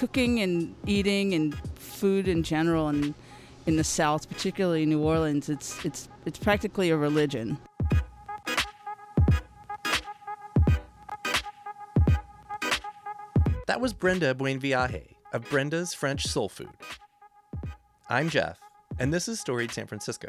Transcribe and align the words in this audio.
cooking 0.00 0.40
and 0.40 0.74
eating 0.86 1.34
and 1.34 1.54
food 1.78 2.26
in 2.26 2.42
general 2.42 2.88
and 2.88 3.12
in 3.66 3.76
the 3.76 3.84
South, 3.84 4.26
particularly 4.30 4.86
New 4.86 5.02
Orleans, 5.02 5.50
it's 5.50 5.84
it's 5.84 6.08
it's 6.24 6.38
practically 6.38 6.88
a 6.88 6.96
religion. 6.96 7.58
That 13.66 13.82
was 13.82 13.92
Brenda 13.92 14.34
Buenviaje 14.34 15.16
of 15.34 15.44
Brenda's 15.50 15.92
French 15.92 16.26
Soul 16.26 16.48
Food. 16.48 16.70
I'm 18.08 18.30
Jeff, 18.30 18.58
and 18.98 19.12
this 19.12 19.28
is 19.28 19.38
Storied 19.38 19.70
San 19.70 19.86
Francisco. 19.86 20.28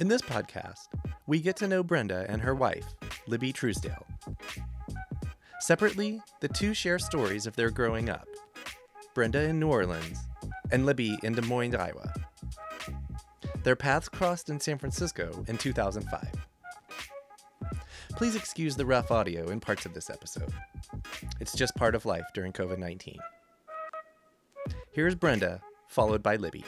In 0.00 0.08
this 0.08 0.22
podcast, 0.22 0.88
we 1.28 1.38
get 1.38 1.54
to 1.58 1.68
know 1.68 1.84
Brenda 1.84 2.26
and 2.28 2.42
her 2.42 2.54
wife, 2.56 2.96
Libby 3.28 3.52
Truesdell. 3.52 4.15
Separately, 5.66 6.22
the 6.38 6.46
two 6.46 6.74
share 6.74 7.00
stories 7.00 7.44
of 7.44 7.56
their 7.56 7.70
growing 7.70 8.08
up 8.08 8.28
Brenda 9.16 9.42
in 9.42 9.58
New 9.58 9.66
Orleans 9.66 10.16
and 10.70 10.86
Libby 10.86 11.18
in 11.24 11.32
Des 11.32 11.42
Moines, 11.42 11.74
Iowa. 11.74 12.14
Their 13.64 13.74
paths 13.74 14.08
crossed 14.08 14.48
in 14.48 14.60
San 14.60 14.78
Francisco 14.78 15.44
in 15.48 15.58
2005. 15.58 16.28
Please 18.10 18.36
excuse 18.36 18.76
the 18.76 18.86
rough 18.86 19.10
audio 19.10 19.48
in 19.48 19.58
parts 19.58 19.84
of 19.86 19.92
this 19.92 20.08
episode. 20.08 20.54
It's 21.40 21.56
just 21.56 21.74
part 21.74 21.96
of 21.96 22.06
life 22.06 22.26
during 22.32 22.52
COVID 22.52 22.78
19. 22.78 23.18
Here's 24.92 25.16
Brenda, 25.16 25.62
followed 25.88 26.22
by 26.22 26.36
Libby. 26.36 26.64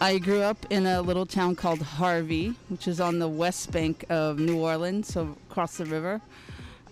I 0.00 0.18
grew 0.18 0.42
up 0.42 0.64
in 0.70 0.86
a 0.86 1.02
little 1.02 1.26
town 1.26 1.56
called 1.56 1.82
Harvey, 1.82 2.54
which 2.68 2.86
is 2.86 3.00
on 3.00 3.18
the 3.18 3.26
west 3.26 3.72
bank 3.72 4.04
of 4.08 4.38
New 4.38 4.56
Orleans, 4.60 5.08
so 5.12 5.36
across 5.50 5.78
the 5.78 5.86
river. 5.86 6.20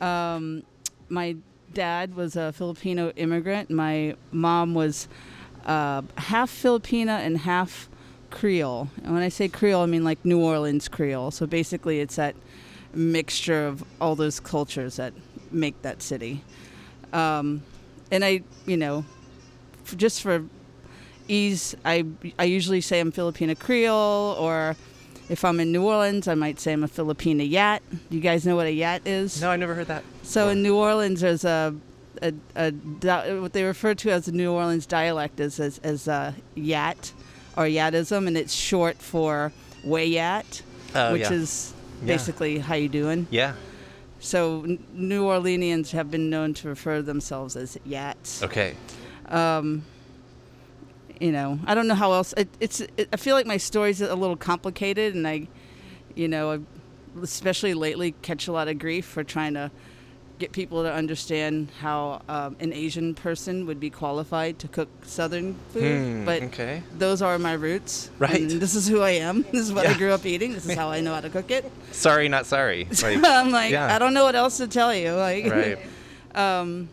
Um, 0.01 0.65
my 1.09 1.37
dad 1.73 2.17
was 2.17 2.35
a 2.35 2.53
Filipino 2.53 3.11
immigrant. 3.11 3.71
My 3.71 4.17
mom 4.33 4.75
was 4.75 5.07
uh, 5.67 6.03
half 6.19 6.51
Filipina 6.51 7.21
and 7.21 7.39
half 7.39 7.89
Creole. 8.33 8.91
And 9.05 9.15
when 9.15 9.23
I 9.23 9.29
say 9.29 9.47
Creole, 9.47 9.83
I 9.83 9.87
mean 9.87 10.03
like 10.03 10.25
New 10.25 10.41
Orleans 10.41 10.89
Creole. 10.89 11.31
So 11.31 11.47
basically, 11.47 12.01
it's 12.01 12.17
that 12.17 12.35
mixture 12.93 13.69
of 13.69 13.85
all 14.01 14.17
those 14.17 14.41
cultures 14.41 14.97
that 14.97 15.13
make 15.53 15.81
that 15.83 16.03
city. 16.03 16.43
Um, 17.13 17.63
and 18.11 18.25
I, 18.25 18.43
you 18.67 18.77
know, 18.77 19.05
just 19.97 20.23
for 20.23 20.45
ease, 21.29 21.75
I 21.85 22.05
I 22.39 22.45
usually 22.45 22.81
say 22.81 23.01
I'm 23.01 23.13
Filipina 23.13 23.59
Creole, 23.59 24.37
or 24.39 24.77
if 25.29 25.45
I'm 25.45 25.59
in 25.61 25.73
New 25.73 25.83
Orleans, 25.85 26.29
I 26.29 26.35
might 26.35 26.61
say 26.61 26.73
I'm 26.73 26.85
a 26.85 26.89
Filipina 26.89 27.49
Yat. 27.49 27.83
You 28.11 28.21
guys 28.21 28.47
know 28.47 28.57
what 28.57 28.67
a 28.67 28.73
Yat 28.73 29.07
is? 29.07 29.41
No, 29.41 29.51
I 29.51 29.57
never 29.57 29.75
heard 29.75 29.89
that. 29.89 30.05
So 30.23 30.49
in 30.49 30.63
New 30.63 30.77
Orleans, 30.77 31.21
there's 31.21 31.45
a, 31.45 31.75
a, 32.23 32.33
a 32.55 32.71
what 33.41 33.53
they 33.53 33.65
refer 33.65 33.95
to 33.95 34.11
as 34.11 34.27
the 34.27 34.33
New 34.33 34.53
Orleans 34.53 34.87
dialect 34.87 35.41
is 35.41 35.59
as, 35.61 35.79
as 35.79 36.07
a 36.09 36.35
Yat 36.55 37.13
or 37.57 37.65
Yatism, 37.65 38.27
and 38.29 38.37
it's 38.37 38.53
short 38.55 38.99
for 38.99 39.53
Wayat, 39.85 40.63
Oh, 40.95 41.13
which 41.13 41.23
yeah. 41.23 41.33
is 41.33 41.73
Yeah. 42.03 42.07
basically 42.07 42.59
how 42.59 42.75
you 42.75 42.89
doing. 42.89 43.27
Yeah. 43.31 43.55
So 44.21 44.65
New 44.95 45.25
Orleanians 45.25 45.91
have 45.93 46.11
been 46.11 46.31
known 46.31 46.55
to 46.55 46.69
refer 46.69 47.03
themselves 47.03 47.57
as 47.57 47.77
Yats. 47.87 48.43
Okay. 48.43 48.75
Um, 49.29 49.85
you 51.21 51.33
know, 51.33 51.59
I 51.67 51.75
don't 51.75 51.89
know 51.89 51.95
how 51.95 52.13
else. 52.13 52.35
It, 52.37 52.49
it's. 52.61 52.81
It, 52.81 53.09
I 53.13 53.17
feel 53.17 53.35
like 53.35 53.47
my 53.47 53.57
story's 53.57 54.01
a 54.01 54.15
little 54.15 54.37
complicated, 54.37 55.15
and 55.15 55.27
I, 55.27 55.49
you 56.15 56.29
know, 56.29 56.53
I, 56.53 56.59
especially 57.23 57.75
lately, 57.75 58.15
catch 58.23 58.49
a 58.49 58.53
lot 58.53 58.69
of 58.69 58.79
grief 58.79 59.05
for 59.07 59.25
trying 59.25 59.55
to 59.55 59.71
get 60.39 60.53
people 60.53 60.83
to 60.83 60.93
understand 60.93 61.69
how 61.81 62.21
um, 62.29 62.57
an 62.61 62.73
Asian 62.73 63.15
person 63.15 63.67
would 63.67 63.81
be 63.81 63.91
qualified 63.91 64.59
to 64.59 64.69
cook 64.69 64.89
Southern 65.03 65.55
food. 65.71 65.99
Hmm, 65.99 66.25
but 66.25 66.43
okay. 66.45 66.83
those 66.99 67.23
are 67.23 67.39
my 67.39 67.55
roots. 67.55 68.11
Right. 68.19 68.41
And 68.41 68.51
this 68.51 68.75
is 68.75 68.87
who 68.87 69.01
I 69.01 69.11
am. 69.11 69.45
This 69.57 69.63
is 69.63 69.73
what 69.73 69.87
I 69.87 69.95
grew 69.95 70.13
up 70.13 70.27
eating. 70.27 70.53
This 70.53 70.67
is 70.67 70.75
how 70.77 70.91
I 70.91 71.01
know 71.01 71.15
how 71.15 71.21
to 71.21 71.31
cook 71.31 71.51
it. 71.51 71.71
Sorry, 71.93 72.29
not 72.29 72.47
sorry. 72.47 72.87
Like, 73.03 73.25
I'm 73.25 73.51
like, 73.51 73.71
yeah. 73.71 73.95
I 73.95 73.99
don't 73.99 74.15
know 74.15 74.25
what 74.25 74.35
else 74.35 74.57
to 74.57 74.67
tell 74.67 74.95
you. 74.95 75.13
Like, 75.13 75.47
right. 75.47 75.79
um, 76.35 76.89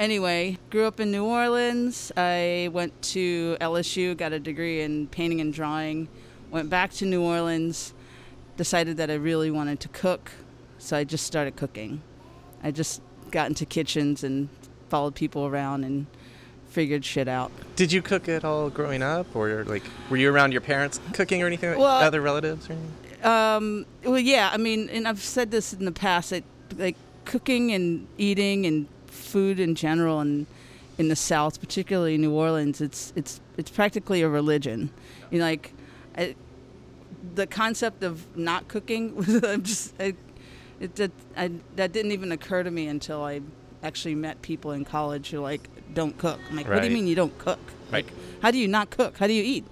anyway, 0.00 0.56
grew 0.70 0.86
up 0.86 0.98
in 0.98 1.12
New 1.12 1.24
Orleans. 1.24 2.10
I 2.16 2.70
went 2.72 3.00
to 3.02 3.56
LSU, 3.60 4.16
got 4.16 4.32
a 4.32 4.40
degree 4.40 4.80
in 4.80 5.06
painting 5.08 5.40
and 5.40 5.52
drawing. 5.52 6.08
Went 6.50 6.68
back 6.68 6.90
to 6.94 7.04
New 7.04 7.22
Orleans, 7.22 7.92
decided 8.56 8.96
that 8.96 9.10
I 9.10 9.14
really 9.14 9.50
wanted 9.50 9.78
to 9.80 9.88
cook, 9.88 10.32
so 10.78 10.96
I 10.96 11.04
just 11.04 11.24
started 11.26 11.54
cooking. 11.54 12.00
I 12.64 12.72
just 12.72 13.02
got 13.30 13.46
into 13.46 13.64
kitchens 13.64 14.24
and 14.24 14.48
followed 14.88 15.14
people 15.14 15.46
around 15.46 15.84
and 15.84 16.06
figured 16.70 17.04
shit 17.04 17.28
out. 17.28 17.52
Did 17.76 17.92
you 17.92 18.02
cook 18.02 18.28
at 18.28 18.44
all 18.44 18.70
growing 18.70 19.02
up, 19.02 19.36
or 19.36 19.64
like 19.64 19.84
were 20.08 20.16
you 20.16 20.32
around 20.32 20.52
your 20.52 20.60
parents 20.60 20.98
cooking 21.12 21.42
or 21.42 21.46
anything? 21.46 21.70
Like 21.70 21.78
Well- 21.78 22.00
other 22.00 22.20
relatives 22.20 22.68
or 22.68 22.72
anything? 22.72 22.94
Um, 23.22 23.84
well, 24.02 24.18
yeah, 24.18 24.48
I 24.50 24.56
mean, 24.56 24.88
and 24.88 25.06
I've 25.06 25.20
said 25.20 25.50
this 25.50 25.74
in 25.74 25.84
the 25.84 25.92
past, 25.92 26.30
that 26.30 26.42
like 26.78 26.96
cooking 27.26 27.70
and 27.70 28.06
eating 28.16 28.64
and 28.64 28.86
food 29.10 29.60
in 29.60 29.74
general 29.74 30.20
and 30.20 30.46
in 30.98 31.08
the 31.08 31.16
South, 31.16 31.60
particularly 31.60 32.18
New 32.18 32.32
Orleans, 32.32 32.80
it's 32.80 33.12
it's 33.16 33.40
it's 33.56 33.70
practically 33.70 34.22
a 34.22 34.28
religion. 34.28 34.90
You 35.30 35.38
know, 35.38 35.46
like 35.46 35.72
I, 36.16 36.34
the 37.34 37.46
concept 37.46 38.02
of 38.02 38.36
not 38.36 38.68
cooking 38.68 39.14
was 39.16 39.42
I'm 39.44 39.62
just 39.62 39.94
I, 40.00 40.14
it 40.78 40.96
that 40.96 41.10
I, 41.36 41.50
that 41.76 41.92
didn't 41.92 42.12
even 42.12 42.32
occur 42.32 42.62
to 42.62 42.70
me 42.70 42.86
until 42.86 43.22
I 43.24 43.40
actually 43.82 44.14
met 44.14 44.42
people 44.42 44.72
in 44.72 44.84
college 44.84 45.30
who 45.30 45.40
like 45.40 45.68
don't 45.94 46.16
cook. 46.18 46.38
I'm 46.50 46.56
like, 46.56 46.68
what 46.68 46.80
do 46.82 46.88
you 46.88 46.94
mean 46.94 47.06
you 47.06 47.14
don't 47.14 47.36
cook? 47.38 47.60
Right. 47.90 48.04
Like, 48.04 48.12
how 48.42 48.50
do 48.50 48.58
you 48.58 48.68
not 48.68 48.90
cook? 48.90 49.16
How 49.18 49.26
do 49.26 49.32
you 49.32 49.42
eat? 49.42 49.64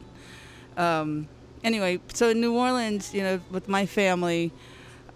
Um, 0.76 1.28
anyway, 1.62 2.00
so 2.14 2.30
in 2.30 2.40
New 2.40 2.56
Orleans, 2.56 3.12
you 3.12 3.22
know, 3.22 3.40
with 3.50 3.68
my 3.68 3.84
family, 3.84 4.52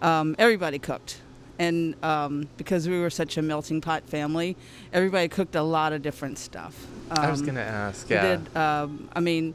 um, 0.01 0.35
everybody 0.39 0.79
cooked. 0.79 1.21
And 1.59 1.95
um, 2.05 2.49
because 2.57 2.89
we 2.89 2.99
were 3.01 3.11
such 3.11 3.37
a 3.37 3.43
melting 3.43 3.81
pot 3.81 4.03
family, 4.09 4.57
everybody 4.93 5.29
cooked 5.29 5.55
a 5.55 5.63
lot 5.63 5.93
of 5.93 6.03
different 6.03 6.39
stuff. 6.39 6.87
I 7.11 7.31
was 7.31 7.41
Um, 7.41 7.47
gonna 7.47 7.61
ask. 7.61 8.09
Yeah. 8.09 8.23
we 8.23 8.29
did, 8.45 8.57
um, 8.57 9.09
I 9.15 9.21
mean, 9.21 9.55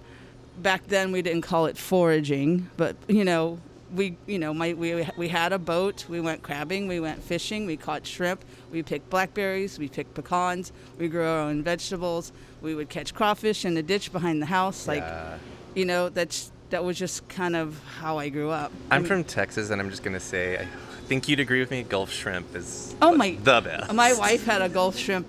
back 0.61 0.87
then 0.87 1.11
we 1.11 1.21
didn't 1.21 1.41
call 1.41 1.65
it 1.65 1.77
foraging, 1.77 2.69
but 2.77 2.95
you 3.07 3.25
know, 3.25 3.59
we 3.95 4.17
you 4.27 4.37
know 4.37 4.53
my, 4.53 4.73
we 4.73 5.07
we 5.17 5.27
had 5.29 5.53
a 5.53 5.57
boat. 5.59 6.05
We 6.09 6.19
went 6.21 6.43
crabbing. 6.43 6.87
We 6.87 6.99
went 6.99 7.23
fishing. 7.23 7.65
We 7.65 7.77
caught 7.77 8.05
shrimp. 8.05 8.43
We 8.71 8.83
picked 8.83 9.09
blackberries. 9.09 9.79
We 9.79 9.87
picked 9.87 10.13
pecans. 10.13 10.71
We 10.99 11.07
grew 11.07 11.23
our 11.23 11.39
own 11.49 11.63
vegetables. 11.63 12.31
We 12.61 12.75
would 12.75 12.89
catch 12.89 13.13
crawfish 13.13 13.63
in 13.65 13.73
the 13.75 13.83
ditch 13.83 14.11
behind 14.11 14.41
the 14.41 14.45
house. 14.47 14.87
Like 14.87 15.03
Yeah. 15.03 15.37
you 15.73 15.85
know, 15.85 16.09
that's 16.09 16.51
that 16.69 16.83
was 16.83 16.97
just 16.99 17.27
kind 17.29 17.55
of 17.55 17.79
how 17.99 18.17
I 18.17 18.27
grew 18.29 18.49
up. 18.49 18.71
I 18.91 18.95
I'm 18.97 19.03
mean, 19.03 19.07
from 19.07 19.23
Texas, 19.23 19.69
and 19.69 19.79
I'm 19.81 19.89
just 19.89 20.03
gonna 20.03 20.19
say, 20.19 20.57
I 20.57 20.67
think 21.07 21.27
you'd 21.29 21.39
agree 21.39 21.61
with 21.61 21.71
me. 21.71 21.83
Gulf 21.83 22.11
shrimp 22.11 22.55
is 22.55 22.95
Oh 23.01 23.15
my- 23.15 23.37
the 23.41 23.61
best. 23.61 23.93
My 23.93 24.13
wife 24.13 24.45
had 24.45 24.61
a 24.61 24.69
Gulf 24.69 24.97
shrimp 24.97 25.27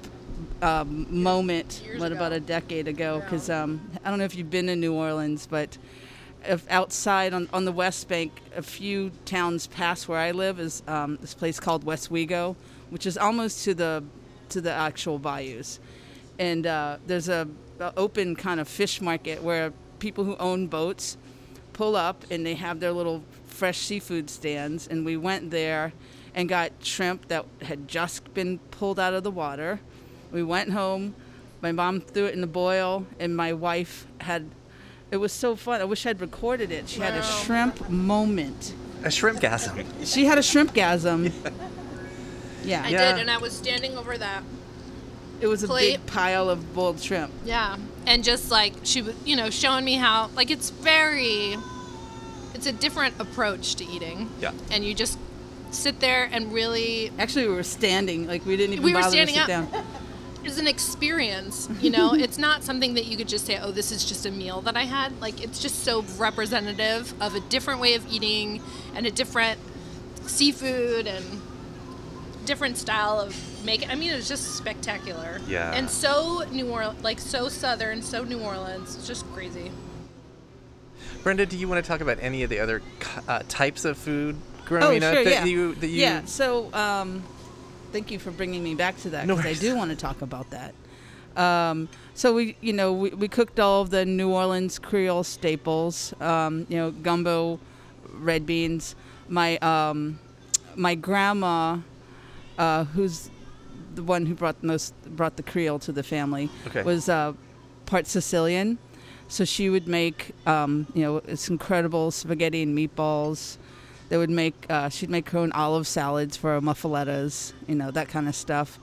um, 0.61 1.07
moment, 1.09 1.81
Years 1.85 2.01
what 2.01 2.11
about 2.11 2.33
a 2.33 2.41
decade 2.41 2.89
ago? 2.89 3.21
Because 3.21 3.49
um, 3.49 3.81
I 4.05 4.11
don't 4.11 4.19
know 4.19 4.25
if 4.25 4.35
you've 4.35 4.51
been 4.51 4.69
in 4.69 4.81
New 4.81 4.93
Orleans, 4.93 5.47
but 5.47 5.79
if 6.45 6.69
outside 6.69 7.33
on, 7.33 7.49
on 7.53 7.65
the 7.65 7.71
West 7.73 8.09
Bank, 8.09 8.33
a 8.57 8.63
few 8.63 9.11
towns 9.25 9.69
past 9.69 10.09
where 10.09 10.19
I 10.19 10.33
live, 10.33 10.59
is 10.59 10.83
um, 10.89 11.17
this 11.21 11.35
place 11.35 11.61
called 11.61 11.85
Westwego, 11.85 12.57
which 12.91 13.07
is 13.07 13.17
almost 13.17 13.65
to 13.65 13.75
the 13.75 14.03
to 14.49 14.61
the 14.61 14.73
actual 14.73 15.19
bayous, 15.19 15.79
and 16.39 16.67
uh, 16.67 16.97
there's 17.07 17.29
a, 17.29 17.47
a 17.79 17.93
open 17.97 18.35
kind 18.35 18.59
of 18.59 18.67
fish 18.67 19.01
market 19.01 19.43
where 19.43 19.73
people 19.99 20.25
who 20.25 20.37
own 20.37 20.67
boats 20.67 21.19
pull 21.75 21.95
up 21.95 22.25
and 22.31 22.45
they 22.45 22.55
have 22.55 22.81
their 22.81 22.93
little 22.93 23.23
fresh 23.59 23.79
seafood 23.79 24.31
stands 24.31 24.87
and 24.87 25.05
we 25.05 25.17
went 25.17 25.51
there 25.51 25.93
and 26.33 26.49
got 26.49 26.71
shrimp 26.81 27.27
that 27.27 27.45
had 27.63 27.89
just 27.89 28.33
been 28.33 28.59
pulled 28.71 29.01
out 29.01 29.15
of 29.15 29.25
the 29.25 29.31
water. 29.33 29.81
We 30.31 30.45
went 30.45 30.71
home. 30.71 31.17
My 31.61 31.73
mom 31.73 32.01
threw 32.01 32.27
it 32.27 32.35
in 32.35 32.41
the 32.41 32.47
boil 32.47 33.05
and 33.19 33.37
my 33.37 33.53
wife 33.53 34.07
had 34.21 34.47
it 35.11 35.17
was 35.17 35.33
so 35.33 35.57
fun. 35.57 35.81
I 35.81 35.85
wish 35.85 36.07
i'd 36.07 36.21
recorded 36.21 36.71
it. 36.71 36.89
She 36.89 37.01
had 37.01 37.15
a 37.15 37.23
shrimp 37.25 37.91
moment. 37.91 38.75
A 39.03 39.11
shrimp 39.11 39.41
gasm. 39.41 39.85
she 40.05 40.25
had 40.27 40.39
a 40.39 40.43
shrimp 40.43 40.73
gasm 40.75 41.33
yeah, 42.65 42.83
I 42.85 42.89
Yeah. 42.91 43.13
did, 43.13 43.21
and 43.23 43.31
I 43.31 43.39
was 43.39 43.53
standing 43.53 43.97
over 43.97 44.17
that. 44.19 44.43
it 45.41 45.47
was 45.49 45.65
a 45.65 45.69
big 45.69 46.05
pile 46.07 46.49
of 46.49 46.75
boiled 46.75 47.01
shrimp. 47.01 47.33
Yeah, 47.45 47.77
and 48.07 48.23
just 48.23 48.51
like 48.53 48.75
she 48.85 49.03
was, 49.03 49.15
you 49.25 49.35
know, 49.35 49.51
showing 49.51 49.85
me 49.85 49.95
how 49.95 50.31
like 50.37 50.51
it's 50.51 50.71
very, 50.71 51.57
it's 52.55 52.67
a 52.67 52.73
different 52.73 53.15
approach 53.21 53.75
to 53.77 53.85
eating. 53.87 54.31
Yeah. 54.41 54.53
And 54.71 54.85
you 54.85 54.95
just 54.95 55.19
sit 55.71 56.01
there 56.01 56.29
and 56.33 56.53
really, 56.53 57.13
actually 57.19 57.47
we 57.49 57.55
were 57.55 57.63
standing 57.63 58.27
like 58.27 58.45
we 58.47 58.57
didn't 58.57 58.75
even 58.75 58.85
We 58.85 58.95
were 58.95 59.01
bother 59.01 59.11
standing 59.11 59.35
to 59.37 59.41
sit 59.43 59.51
up. 59.51 59.73
down 59.73 59.85
it's 60.45 60.59
an 60.59 60.67
experience. 60.67 61.69
You 61.81 61.91
know, 61.91 62.15
it's 62.19 62.39
not 62.39 62.65
something 62.65 62.95
that 62.95 63.07
you 63.07 63.17
could 63.17 63.29
just 63.29 63.47
say, 63.47 63.59
oh, 63.59 63.71
this 63.71 63.93
is 63.93 64.05
just 64.05 64.27
a 64.27 64.31
meal 64.31 64.61
that 64.63 64.77
I 64.77 64.85
had. 64.85 65.21
Like 65.21 65.43
it's 65.43 65.61
just 65.61 65.85
so 65.85 66.05
representative 66.17 67.13
of 67.21 67.35
a 67.35 67.41
different 67.41 67.81
way 67.81 67.95
of 67.95 68.11
eating 68.13 68.63
and 68.95 69.07
a 69.07 69.11
different 69.11 69.59
seafood 70.27 71.07
and 71.07 71.25
different 72.45 72.79
style 72.79 73.21
of 73.21 73.37
making. 73.65 73.91
I 73.91 73.95
mean, 73.95 74.11
it's 74.11 74.29
just 74.29 74.57
spectacular. 74.57 75.41
Yeah. 75.47 75.73
And 75.75 75.89
so 75.91 76.45
New 76.51 76.71
Orleans, 76.71 77.03
like 77.03 77.21
so 77.21 77.49
southern, 77.49 78.01
so 78.03 78.25
New 78.25 78.41
Orleans. 78.41 78.97
It's 78.97 79.07
just 79.07 79.27
crazy. 79.33 79.71
Brenda, 81.23 81.47
do 81.47 81.57
you 81.57 81.69
want 81.69 81.85
to 81.85 81.89
talk 81.89 82.01
about 82.01 82.19
any 82.21 82.43
of 82.43 82.51
the 82.51 82.61
other 82.61 82.83
uh, 83.27 83.43
types 83.49 83.85
of 83.85 83.99
food 83.99 84.37
growing 84.65 85.03
oh, 85.03 85.09
up 85.09 85.15
sure, 85.15 85.25
that 85.25 85.31
yeah. 85.31 85.45
you 85.45 85.75
that 85.77 85.87
you 85.87 86.01
yeah. 86.01 86.25
So, 86.25 86.73
um, 86.75 87.23
thank 87.93 88.11
you 88.11 88.19
for 88.19 88.31
bringing 88.31 88.63
me 88.63 88.75
back 88.75 88.97
to 88.99 89.11
that 89.11 89.27
No 89.27 89.37
because 89.37 89.59
I 89.59 89.61
do 89.61 89.77
want 89.77 89.91
to 89.91 89.97
talk 89.97 90.23
about 90.23 90.51
that. 90.51 90.75
Um, 91.37 91.89
so 92.15 92.35
we, 92.35 92.57
you 92.61 92.73
know, 92.73 92.93
we, 92.93 93.11
we 93.11 93.29
cooked 93.29 93.61
all 93.61 93.83
of 93.83 93.91
the 93.91 94.05
New 94.05 94.31
Orleans 94.31 94.79
Creole 94.79 95.25
staples. 95.25 96.13
Um, 96.21 96.67
you 96.69 96.77
know, 96.77 96.91
gumbo, 96.91 97.61
red 98.13 98.45
beans. 98.47 98.95
My 99.29 99.57
um, 99.59 100.19
my 100.75 100.95
grandma, 100.95 101.79
uh, 102.59 102.85
who's 102.85 103.31
the 103.95 104.03
one 104.03 104.27
who 104.27 104.35
brought 104.35 104.63
most 104.63 104.95
brought 105.17 105.37
the 105.37 105.43
Creole 105.43 105.79
to 105.81 105.93
the 105.93 106.03
family, 106.03 106.51
Okay. 106.69 106.83
was 106.83 107.09
uh, 107.09 107.33
part 107.87 108.07
Sicilian. 108.07 108.79
So 109.29 109.45
she 109.45 109.69
would 109.69 109.87
make, 109.87 110.35
um, 110.47 110.87
you 110.95 111.03
know, 111.03 111.17
it's 111.19 111.49
incredible 111.49 112.11
spaghetti 112.11 112.63
and 112.63 112.77
meatballs. 112.77 113.59
They 114.09 114.17
would 114.17 114.31
make, 114.31 114.55
uh, 114.71 114.89
she'd 114.89 115.11
make 115.11 115.29
her 115.31 115.39
own 115.39 115.53
olive 115.53 115.87
salads 115.87 116.37
for 116.37 116.59
muffalettas, 116.61 117.53
you 117.67 117.75
know, 117.75 117.91
that 117.91 118.09
kind 118.09 118.27
of 118.27 118.35
stuff. 118.35 118.79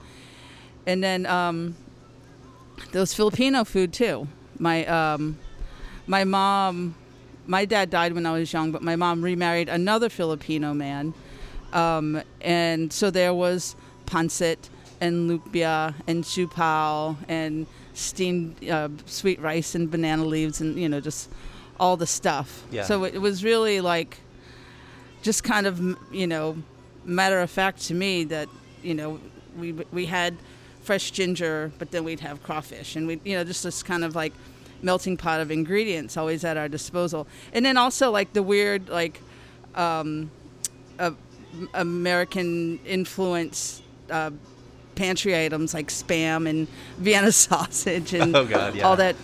And 0.86 1.02
then 1.02 1.26
um, 1.26 1.74
Filipino 2.92 3.64
food 3.64 3.92
too. 3.92 4.28
My 4.58 4.86
um, 4.86 5.38
my 6.06 6.24
mom, 6.24 6.94
my 7.46 7.64
dad 7.64 7.90
died 7.90 8.12
when 8.12 8.24
I 8.24 8.32
was 8.32 8.52
young, 8.52 8.70
but 8.70 8.82
my 8.82 8.96
mom 8.96 9.22
remarried 9.22 9.68
another 9.68 10.08
Filipino 10.08 10.72
man, 10.72 11.12
um, 11.72 12.22
and 12.40 12.92
so 12.92 13.10
there 13.10 13.34
was 13.34 13.74
pancit 14.06 14.70
and 15.00 15.28
lumpia 15.28 15.94
and 16.06 16.24
siopao 16.24 17.16
and 17.28 17.66
steamed 17.96 18.68
uh, 18.68 18.88
sweet 19.06 19.40
rice 19.40 19.74
and 19.74 19.90
banana 19.90 20.24
leaves 20.24 20.60
and 20.60 20.78
you 20.78 20.88
know 20.88 21.00
just 21.00 21.30
all 21.80 21.96
the 21.96 22.06
stuff. 22.06 22.64
Yeah. 22.70 22.84
So 22.84 23.04
it, 23.04 23.14
it 23.14 23.18
was 23.18 23.42
really 23.42 23.80
like 23.80 24.18
just 25.22 25.42
kind 25.42 25.66
of 25.66 25.80
you 26.12 26.26
know 26.26 26.56
matter 27.04 27.40
of 27.40 27.50
fact 27.50 27.82
to 27.86 27.94
me 27.94 28.24
that 28.24 28.48
you 28.82 28.94
know 28.94 29.20
we 29.58 29.72
we 29.72 30.06
had 30.06 30.36
fresh 30.82 31.10
ginger, 31.10 31.72
but 31.78 31.90
then 31.90 32.04
we'd 32.04 32.20
have 32.20 32.42
crawfish 32.42 32.96
and 32.96 33.06
we 33.06 33.20
you 33.24 33.36
know 33.36 33.44
just 33.44 33.62
this 33.62 33.82
kind 33.82 34.04
of 34.04 34.14
like 34.14 34.32
melting 34.82 35.16
pot 35.16 35.40
of 35.40 35.50
ingredients 35.50 36.16
always 36.16 36.44
at 36.44 36.56
our 36.56 36.68
disposal, 36.68 37.26
and 37.52 37.64
then 37.64 37.76
also 37.76 38.10
like 38.10 38.32
the 38.34 38.42
weird 38.42 38.88
like 38.88 39.20
um, 39.74 40.30
uh, 40.98 41.12
American 41.74 42.78
influence. 42.84 43.82
Uh, 44.10 44.30
pantry 44.96 45.38
items 45.38 45.72
like 45.72 45.88
spam 45.88 46.48
and 46.48 46.66
Vienna 46.98 47.30
sausage 47.46 48.12
and 48.12 48.34
Oh, 48.34 48.44
God, 48.44 48.74
yeah. 48.74 48.82
all 48.82 48.96
that 48.96 49.14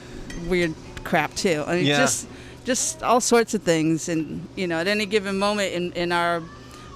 weird 0.46 0.74
crap 1.02 1.34
too. 1.34 1.64
I 1.66 1.76
mean, 1.76 1.86
Yeah. 1.86 1.98
just 1.98 2.28
just 2.64 3.02
all 3.02 3.20
sorts 3.20 3.54
of 3.54 3.62
things, 3.62 4.08
and 4.08 4.46
you 4.54 4.68
know, 4.68 4.78
at 4.78 4.86
any 4.86 5.04
given 5.06 5.38
moment 5.38 5.72
in 5.72 5.92
in 5.92 6.12
our 6.12 6.42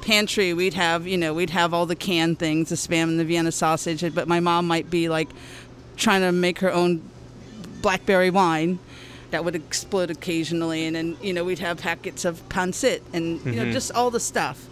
pantry, 0.02 0.55
we'd 0.55 0.75
have 0.75 1.06
you 1.06 1.17
know 1.19 1.34
we'd 1.34 1.50
have 1.50 1.75
all 1.75 1.87
the 1.87 1.96
canned 1.96 2.38
things, 2.38 2.69
the 2.69 2.76
spam 2.76 3.05
and 3.05 3.19
the 3.19 3.25
Vienna 3.25 3.50
sausage, 3.50 4.14
but 4.14 4.28
my 4.28 4.38
mom 4.38 4.67
might 4.69 4.88
be 4.90 5.08
like 5.08 5.28
trying 5.96 6.20
to 6.20 6.31
make 6.31 6.61
her 6.61 6.73
own 6.73 7.02
blackberry 7.82 8.31
wine. 8.31 8.78
That 9.32 9.44
would 9.44 9.56
explode 9.56 10.08
occasionally, 10.11 10.87
and 10.87 10.94
then 10.94 11.17
you 11.20 11.32
know 11.32 11.43
we'd 11.43 11.58
have 11.58 11.78
packets 11.78 12.25
of 12.25 12.49
pancit 12.49 13.00
and 13.12 13.44
you 13.44 13.52
know 13.52 13.62
mm-hmm. 13.62 13.73
just 13.73 13.90
all 13.93 14.11
the 14.11 14.20
stuff. 14.20 14.65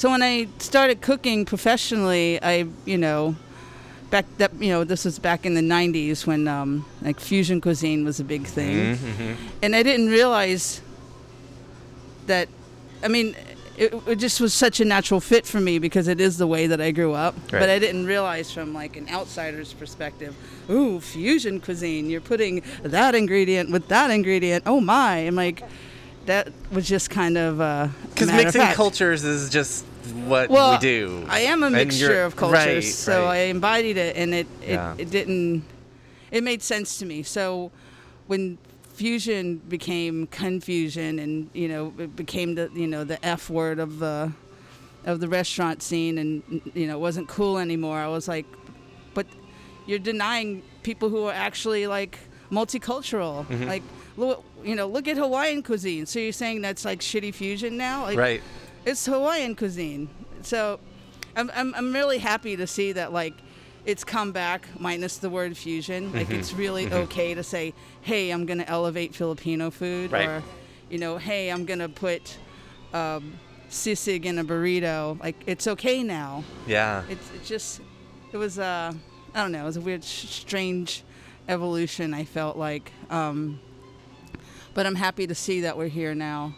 So 0.00 0.08
when 0.10 0.22
I 0.22 0.48
started 0.60 1.02
cooking 1.02 1.44
professionally, 1.44 2.42
I, 2.42 2.66
you 2.86 2.96
know, 2.96 3.36
back 4.08 4.24
that 4.38 4.50
you 4.58 4.70
know 4.70 4.82
this 4.82 5.04
was 5.04 5.18
back 5.18 5.44
in 5.44 5.52
the 5.52 5.60
90s 5.60 6.26
when 6.26 6.48
um, 6.48 6.86
like 7.02 7.20
fusion 7.20 7.60
cuisine 7.60 8.02
was 8.02 8.18
a 8.18 8.24
big 8.24 8.46
thing, 8.46 8.96
Mm-hmm. 8.96 9.32
and 9.62 9.76
I 9.76 9.82
didn't 9.82 10.08
realize 10.08 10.80
that. 12.28 12.48
I 13.02 13.08
mean, 13.08 13.36
it, 13.76 13.92
it 14.06 14.16
just 14.16 14.40
was 14.40 14.54
such 14.54 14.80
a 14.80 14.86
natural 14.86 15.20
fit 15.20 15.44
for 15.44 15.60
me 15.60 15.78
because 15.78 16.08
it 16.08 16.18
is 16.18 16.38
the 16.38 16.46
way 16.46 16.66
that 16.66 16.80
I 16.80 16.92
grew 16.92 17.12
up. 17.12 17.34
Right. 17.52 17.60
But 17.60 17.68
I 17.68 17.78
didn't 17.78 18.06
realize 18.06 18.50
from 18.50 18.72
like 18.72 18.96
an 18.96 19.06
outsider's 19.10 19.74
perspective, 19.74 20.34
ooh, 20.70 20.98
fusion 21.00 21.60
cuisine. 21.60 22.08
You're 22.08 22.22
putting 22.22 22.62
that 22.84 23.14
ingredient 23.14 23.70
with 23.70 23.88
that 23.88 24.10
ingredient. 24.10 24.64
Oh 24.64 24.80
my! 24.80 25.18
I'm 25.18 25.36
like, 25.36 25.62
that 26.24 26.48
was 26.72 26.88
just 26.88 27.10
kind 27.10 27.36
of 27.36 27.60
uh, 27.60 27.88
Because 28.14 28.30
of 28.30 28.36
mixing 28.36 28.62
cultures 28.72 29.24
is 29.24 29.50
just 29.50 29.84
what 30.26 30.50
well, 30.50 30.72
we 30.72 30.78
do. 30.78 31.24
I 31.28 31.40
am 31.40 31.62
a 31.62 31.70
mixture 31.70 32.22
of 32.22 32.36
cultures, 32.36 32.66
right, 32.66 32.84
so 32.84 33.24
right. 33.24 33.34
I 33.34 33.38
embodied 33.44 33.96
it, 33.96 34.16
and 34.16 34.34
it, 34.34 34.46
it, 34.62 34.70
Yeah. 34.70 34.94
it 34.98 35.10
didn't. 35.10 35.64
It 36.30 36.42
made 36.44 36.62
sense 36.62 36.98
to 36.98 37.06
me. 37.06 37.22
So 37.22 37.70
when 38.26 38.58
fusion 38.94 39.56
became 39.68 40.26
confusion, 40.28 41.18
and 41.18 41.50
you 41.52 41.68
know, 41.68 41.92
it 41.98 42.16
became 42.16 42.54
the 42.54 42.70
you 42.74 42.86
know 42.86 43.04
the 43.04 43.24
F 43.24 43.50
word 43.50 43.78
of 43.78 43.98
the 43.98 44.32
of 45.04 45.20
the 45.20 45.28
restaurant 45.28 45.82
scene, 45.82 46.18
and 46.18 46.42
you 46.74 46.86
know, 46.86 46.96
it 46.96 47.00
wasn't 47.00 47.28
cool 47.28 47.58
anymore. 47.58 47.98
I 47.98 48.08
was 48.08 48.28
like, 48.28 48.46
but 49.14 49.26
you're 49.86 49.98
denying 49.98 50.62
people 50.82 51.08
who 51.08 51.24
are 51.26 51.32
actually 51.34 51.86
like 51.86 52.18
multicultural, 52.50 53.46
Mm-hmm. 53.46 53.66
like. 53.66 53.82
Look, 54.16 54.44
you 54.62 54.74
know, 54.74 54.86
look 54.86 55.08
at 55.08 55.16
Hawaiian 55.16 55.62
cuisine. 55.62 56.04
So 56.04 56.18
you're 56.18 56.32
saying 56.32 56.60
that's 56.60 56.84
like 56.84 57.00
shitty 57.00 57.32
fusion 57.32 57.78
now? 57.78 58.02
Like, 58.02 58.18
right. 58.18 58.42
It's 58.86 59.06
Hawaiian 59.06 59.54
cuisine. 59.54 60.08
So 60.42 60.80
I'm, 61.36 61.50
I'm, 61.54 61.74
I'm 61.74 61.92
really 61.92 62.18
happy 62.18 62.56
to 62.56 62.66
see 62.66 62.92
that 62.92 63.12
like 63.12 63.34
it's 63.86 64.04
come 64.04 64.32
back 64.32 64.66
minus 64.78 65.18
the 65.18 65.30
word 65.30 65.56
fusion. 65.56 66.12
Like 66.12 66.28
Mm-hmm. 66.28 66.38
it's 66.38 66.52
really 66.52 66.92
okay 66.92 67.34
to 67.34 67.42
say, 67.42 67.72
hey, 68.02 68.30
I'm 68.30 68.46
gonna 68.46 68.64
elevate 68.66 69.14
Filipino 69.14 69.70
food, 69.70 70.12
Right. 70.12 70.28
or 70.28 70.42
you 70.90 70.98
know, 70.98 71.18
hey, 71.18 71.50
I'm 71.50 71.64
gonna 71.64 71.88
put 71.88 72.36
um, 72.92 73.38
sisig 73.70 74.24
in 74.24 74.38
a 74.38 74.44
burrito. 74.44 75.18
Like 75.22 75.36
it's 75.46 75.66
okay 75.66 76.02
now. 76.02 76.44
Yeah. 76.66 77.04
It's 77.08 77.30
it 77.32 77.44
just 77.44 77.80
it 78.32 78.36
was 78.36 78.58
uh 78.58 78.92
I 79.34 79.42
don't 79.42 79.52
know. 79.52 79.62
It 79.62 79.66
was 79.66 79.76
a 79.76 79.80
weird, 79.80 80.02
strange 80.04 81.04
evolution. 81.48 82.12
I 82.12 82.24
felt 82.24 82.56
like. 82.56 82.90
Um, 83.10 83.60
but 84.74 84.86
I'm 84.86 84.94
happy 84.96 85.26
to 85.26 85.34
see 85.34 85.60
that 85.62 85.76
we're 85.78 85.88
here 85.88 86.14
now. 86.14 86.54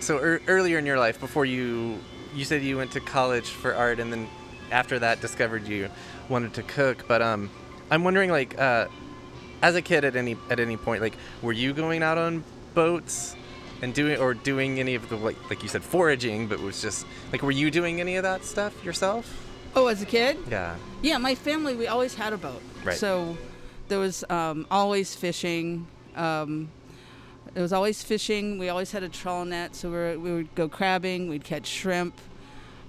So 0.00 0.18
er, 0.18 0.40
earlier 0.46 0.78
in 0.78 0.86
your 0.86 0.98
life, 0.98 1.20
before 1.20 1.44
you, 1.44 1.98
you 2.34 2.44
said 2.44 2.62
you 2.62 2.76
went 2.76 2.92
to 2.92 3.00
college 3.00 3.48
for 3.48 3.74
art, 3.74 4.00
and 4.00 4.12
then 4.12 4.28
after 4.70 4.98
that 4.98 5.20
discovered 5.20 5.66
you 5.66 5.90
wanted 6.28 6.54
to 6.54 6.62
cook. 6.62 7.06
But 7.08 7.22
um, 7.22 7.50
I'm 7.90 8.04
wondering, 8.04 8.30
like, 8.30 8.58
uh, 8.58 8.88
as 9.62 9.74
a 9.74 9.82
kid, 9.82 10.04
at 10.04 10.16
any 10.16 10.36
at 10.50 10.60
any 10.60 10.76
point, 10.76 11.02
like, 11.02 11.14
were 11.42 11.52
you 11.52 11.72
going 11.72 12.02
out 12.02 12.18
on 12.18 12.44
boats 12.74 13.34
and 13.82 13.94
doing 13.94 14.18
or 14.18 14.34
doing 14.34 14.80
any 14.80 14.94
of 14.94 15.08
the 15.08 15.16
like, 15.16 15.36
like 15.50 15.62
you 15.62 15.68
said, 15.68 15.82
foraging, 15.82 16.46
but 16.46 16.60
was 16.60 16.80
just 16.80 17.06
like, 17.32 17.42
were 17.42 17.50
you 17.50 17.70
doing 17.70 18.00
any 18.00 18.16
of 18.16 18.22
that 18.22 18.44
stuff 18.44 18.84
yourself? 18.84 19.46
Oh, 19.74 19.86
as 19.86 20.02
a 20.02 20.06
kid? 20.06 20.38
Yeah. 20.50 20.76
Yeah, 21.02 21.18
my 21.18 21.34
family 21.34 21.74
we 21.76 21.86
always 21.86 22.14
had 22.14 22.32
a 22.32 22.38
boat. 22.38 22.62
Right. 22.84 22.96
So 22.96 23.36
there 23.88 23.98
was 23.98 24.24
um, 24.30 24.66
always 24.70 25.14
fishing. 25.14 25.86
Um, 26.16 26.70
there 27.54 27.62
was 27.62 27.72
always 27.72 28.02
fishing. 28.02 28.58
We 28.58 28.68
always 28.68 28.92
had 28.92 29.02
a 29.02 29.08
trawl 29.08 29.44
net, 29.44 29.74
so 29.74 29.88
we, 29.90 29.96
were, 29.96 30.18
we 30.18 30.32
would 30.32 30.54
go 30.54 30.68
crabbing. 30.68 31.28
We'd 31.28 31.44
catch 31.44 31.66
shrimp. 31.66 32.14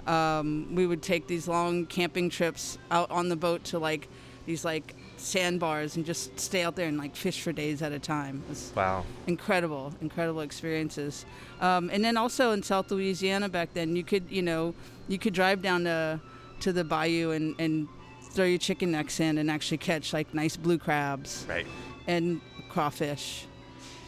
Um, 0.08 0.74
we 0.74 0.88
would 0.88 1.02
take 1.02 1.28
these 1.28 1.48
long 1.48 1.86
camping 1.86 2.30
trips 2.30 2.78
out 2.90 3.12
on 3.12 3.30
the 3.30 3.36
boat 3.36 3.64
to 3.66 3.80
like 3.80 4.08
these 4.46 4.66
like 4.66 4.96
sandbars 5.18 5.98
and 5.98 6.06
just 6.06 6.40
stay 6.40 6.64
out 6.64 6.76
there 6.76 6.88
and 6.88 6.98
like 6.98 7.16
fish 7.16 7.42
for 7.42 7.52
days 7.52 7.82
at 7.82 7.92
a 7.92 8.00
time. 8.00 8.42
It 8.48 8.50
was 8.50 8.72
Wow. 8.76 9.06
incredible, 9.28 9.94
incredible 10.02 10.42
experiences. 10.42 11.26
Um, 11.62 11.90
and 11.94 12.04
then 12.04 12.18
also 12.18 12.52
in 12.52 12.64
South 12.64 12.90
Louisiana 12.90 13.50
back 13.50 13.74
then, 13.74 13.96
you 13.96 14.04
could, 14.04 14.24
you 14.30 14.42
know, 14.42 14.74
you 15.08 15.20
could 15.20 15.34
drive 15.34 15.62
down 15.62 15.84
to 15.84 16.20
to 16.62 16.74
the 16.74 16.84
bayou 16.84 17.32
and, 17.32 17.56
and 17.60 17.88
throw 18.32 18.44
your 18.46 18.58
chicken 18.58 18.92
necks 18.92 19.20
in 19.22 19.38
and 19.38 19.50
actually 19.50 19.78
catch 19.78 20.12
like 20.12 20.34
nice 20.34 20.58
blue 20.58 20.78
crabs 20.78 21.46
Right. 21.48 21.66
and 22.08 22.42
crawfish. 22.70 23.46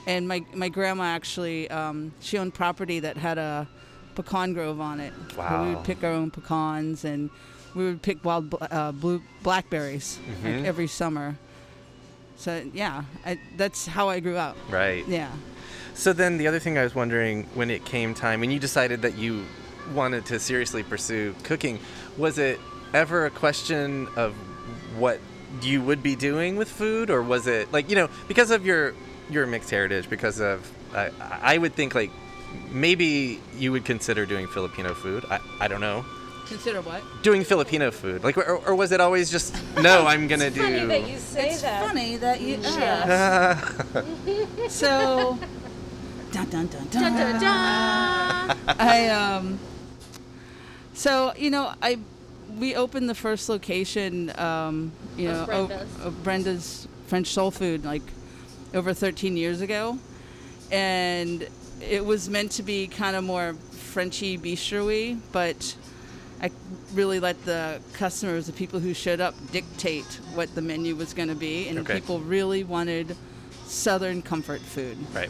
And 0.07 0.27
my 0.27 0.43
my 0.53 0.69
grandma 0.69 1.03
actually, 1.03 1.69
um, 1.69 2.11
she 2.19 2.37
owned 2.37 2.53
property 2.53 2.99
that 3.01 3.17
had 3.17 3.37
a 3.37 3.67
pecan 4.15 4.53
grove 4.53 4.79
on 4.81 4.99
it. 4.99 5.13
where 5.35 5.61
We 5.61 5.75
would 5.75 5.83
pick 5.83 6.03
our 6.03 6.11
own 6.11 6.31
pecans 6.31 7.05
and 7.05 7.29
we 7.75 7.85
would 7.85 8.01
pick 8.01 8.23
wild 8.25 8.53
uh, 8.59 8.91
blue 8.91 9.21
blackberries 9.43 10.19
like, 10.43 10.53
Mhm. 10.55 10.65
every 10.65 10.87
summer. 10.87 11.37
So 12.37 12.63
yeah, 12.73 13.03
I, 13.25 13.39
that's 13.55 13.85
how 13.85 14.09
I 14.09 14.19
grew 14.19 14.35
up. 14.37 14.57
Right. 14.69 15.07
Yeah. 15.07 15.29
So 15.93 16.11
then 16.13 16.37
the 16.37 16.47
other 16.47 16.59
thing 16.59 16.77
I 16.77 16.83
was 16.83 16.95
wondering 16.95 17.43
when 17.53 17.69
it 17.69 17.85
came 17.85 18.13
time 18.13 18.39
when 18.41 18.49
you 18.51 18.59
decided 18.59 19.03
that 19.03 19.17
you 19.17 19.45
wanted 19.93 20.25
to 20.27 20.39
seriously 20.39 20.83
pursue 20.83 21.35
cooking, 21.43 21.79
was 22.17 22.37
it 22.37 22.59
ever 22.93 23.25
a 23.25 23.29
question 23.29 24.07
of 24.15 24.33
what 24.97 25.19
you 25.61 25.81
would 25.81 26.01
be 26.01 26.15
doing 26.15 26.55
with 26.55 26.69
food 26.69 27.09
or 27.09 27.21
was 27.21 27.45
it 27.45 27.71
like, 27.71 27.89
you 27.89 27.95
know, 27.95 28.09
because 28.27 28.51
of 28.51 28.65
your 28.65 28.93
your 29.31 29.45
mixed 29.47 29.69
heritage 29.69 30.09
because 30.09 30.39
of 30.39 30.69
I 30.93 31.11
I 31.41 31.57
would 31.57 31.73
think 31.75 31.95
like 31.95 32.11
maybe 32.69 33.39
you 33.57 33.71
would 33.71 33.85
consider 33.85 34.25
doing 34.25 34.47
Filipino 34.47 34.93
food. 34.93 35.25
I, 35.29 35.39
I 35.59 35.67
don't 35.67 35.81
know. 35.81 36.05
Consider 36.47 36.81
what? 36.81 37.01
doing 37.23 37.45
Filipino 37.45 37.91
food? 37.91 38.25
Like, 38.25 38.37
or, 38.37 38.57
or 38.57 38.75
was 38.75 38.91
it 38.91 38.99
always 38.99 39.31
just 39.31 39.55
no? 39.81 40.05
I'm 40.11 40.27
gonna 40.27 40.49
do. 40.49 40.61
Funny 40.61 40.85
that 40.85 41.07
you 41.09 41.17
say 41.17 41.51
it's 41.51 41.61
that. 41.61 41.85
funny 41.87 42.17
that 42.17 42.41
you 42.41 42.57
Jeff. 42.57 43.07
ask. 43.07 44.69
so, 44.69 45.39
dun 46.33 46.49
dun 46.49 46.67
dun 46.67 46.87
dun. 46.89 47.01
Dun, 47.03 47.13
dun, 47.13 47.41
dun. 47.41 48.57
I 48.67 49.07
um. 49.09 49.59
So 50.93 51.33
you 51.37 51.49
know, 51.49 51.73
I 51.81 51.99
we 52.59 52.75
opened 52.75 53.07
the 53.09 53.15
first 53.15 53.47
location, 53.47 54.37
um, 54.37 54.91
you 55.17 55.29
Of 55.29 55.47
know, 55.47 55.53
o- 55.53 55.67
Brenda's. 55.67 55.99
of 56.01 56.23
Brenda's 56.23 56.87
French 57.07 57.27
Soul 57.27 57.51
Food 57.51 57.85
like 57.85 58.03
over 58.73 58.93
13 58.93 59.37
years 59.37 59.61
ago, 59.61 59.97
and 60.71 61.47
it 61.81 62.05
was 62.05 62.29
meant 62.29 62.51
to 62.53 62.63
be 62.63 62.87
kind 62.87 63.15
of 63.15 63.23
more 63.23 63.53
Frenchy 63.71 64.37
bistro-y, 64.37 65.17
but 65.31 65.75
I 66.41 66.49
really 66.93 67.19
let 67.19 67.43
the 67.45 67.81
customers, 67.93 68.47
the 68.47 68.53
people 68.53 68.79
who 68.79 68.93
showed 68.93 69.19
up, 69.19 69.35
dictate 69.51 70.05
what 70.33 70.53
the 70.55 70.61
menu 70.61 70.95
was 70.95 71.13
going 71.13 71.27
to 71.29 71.35
be, 71.35 71.67
and 71.67 71.79
Okay. 71.79 71.95
people 71.95 72.19
really 72.19 72.63
wanted 72.63 73.15
Southern 73.65 74.21
comfort 74.21 74.61
food. 74.61 74.97
Right. 75.13 75.29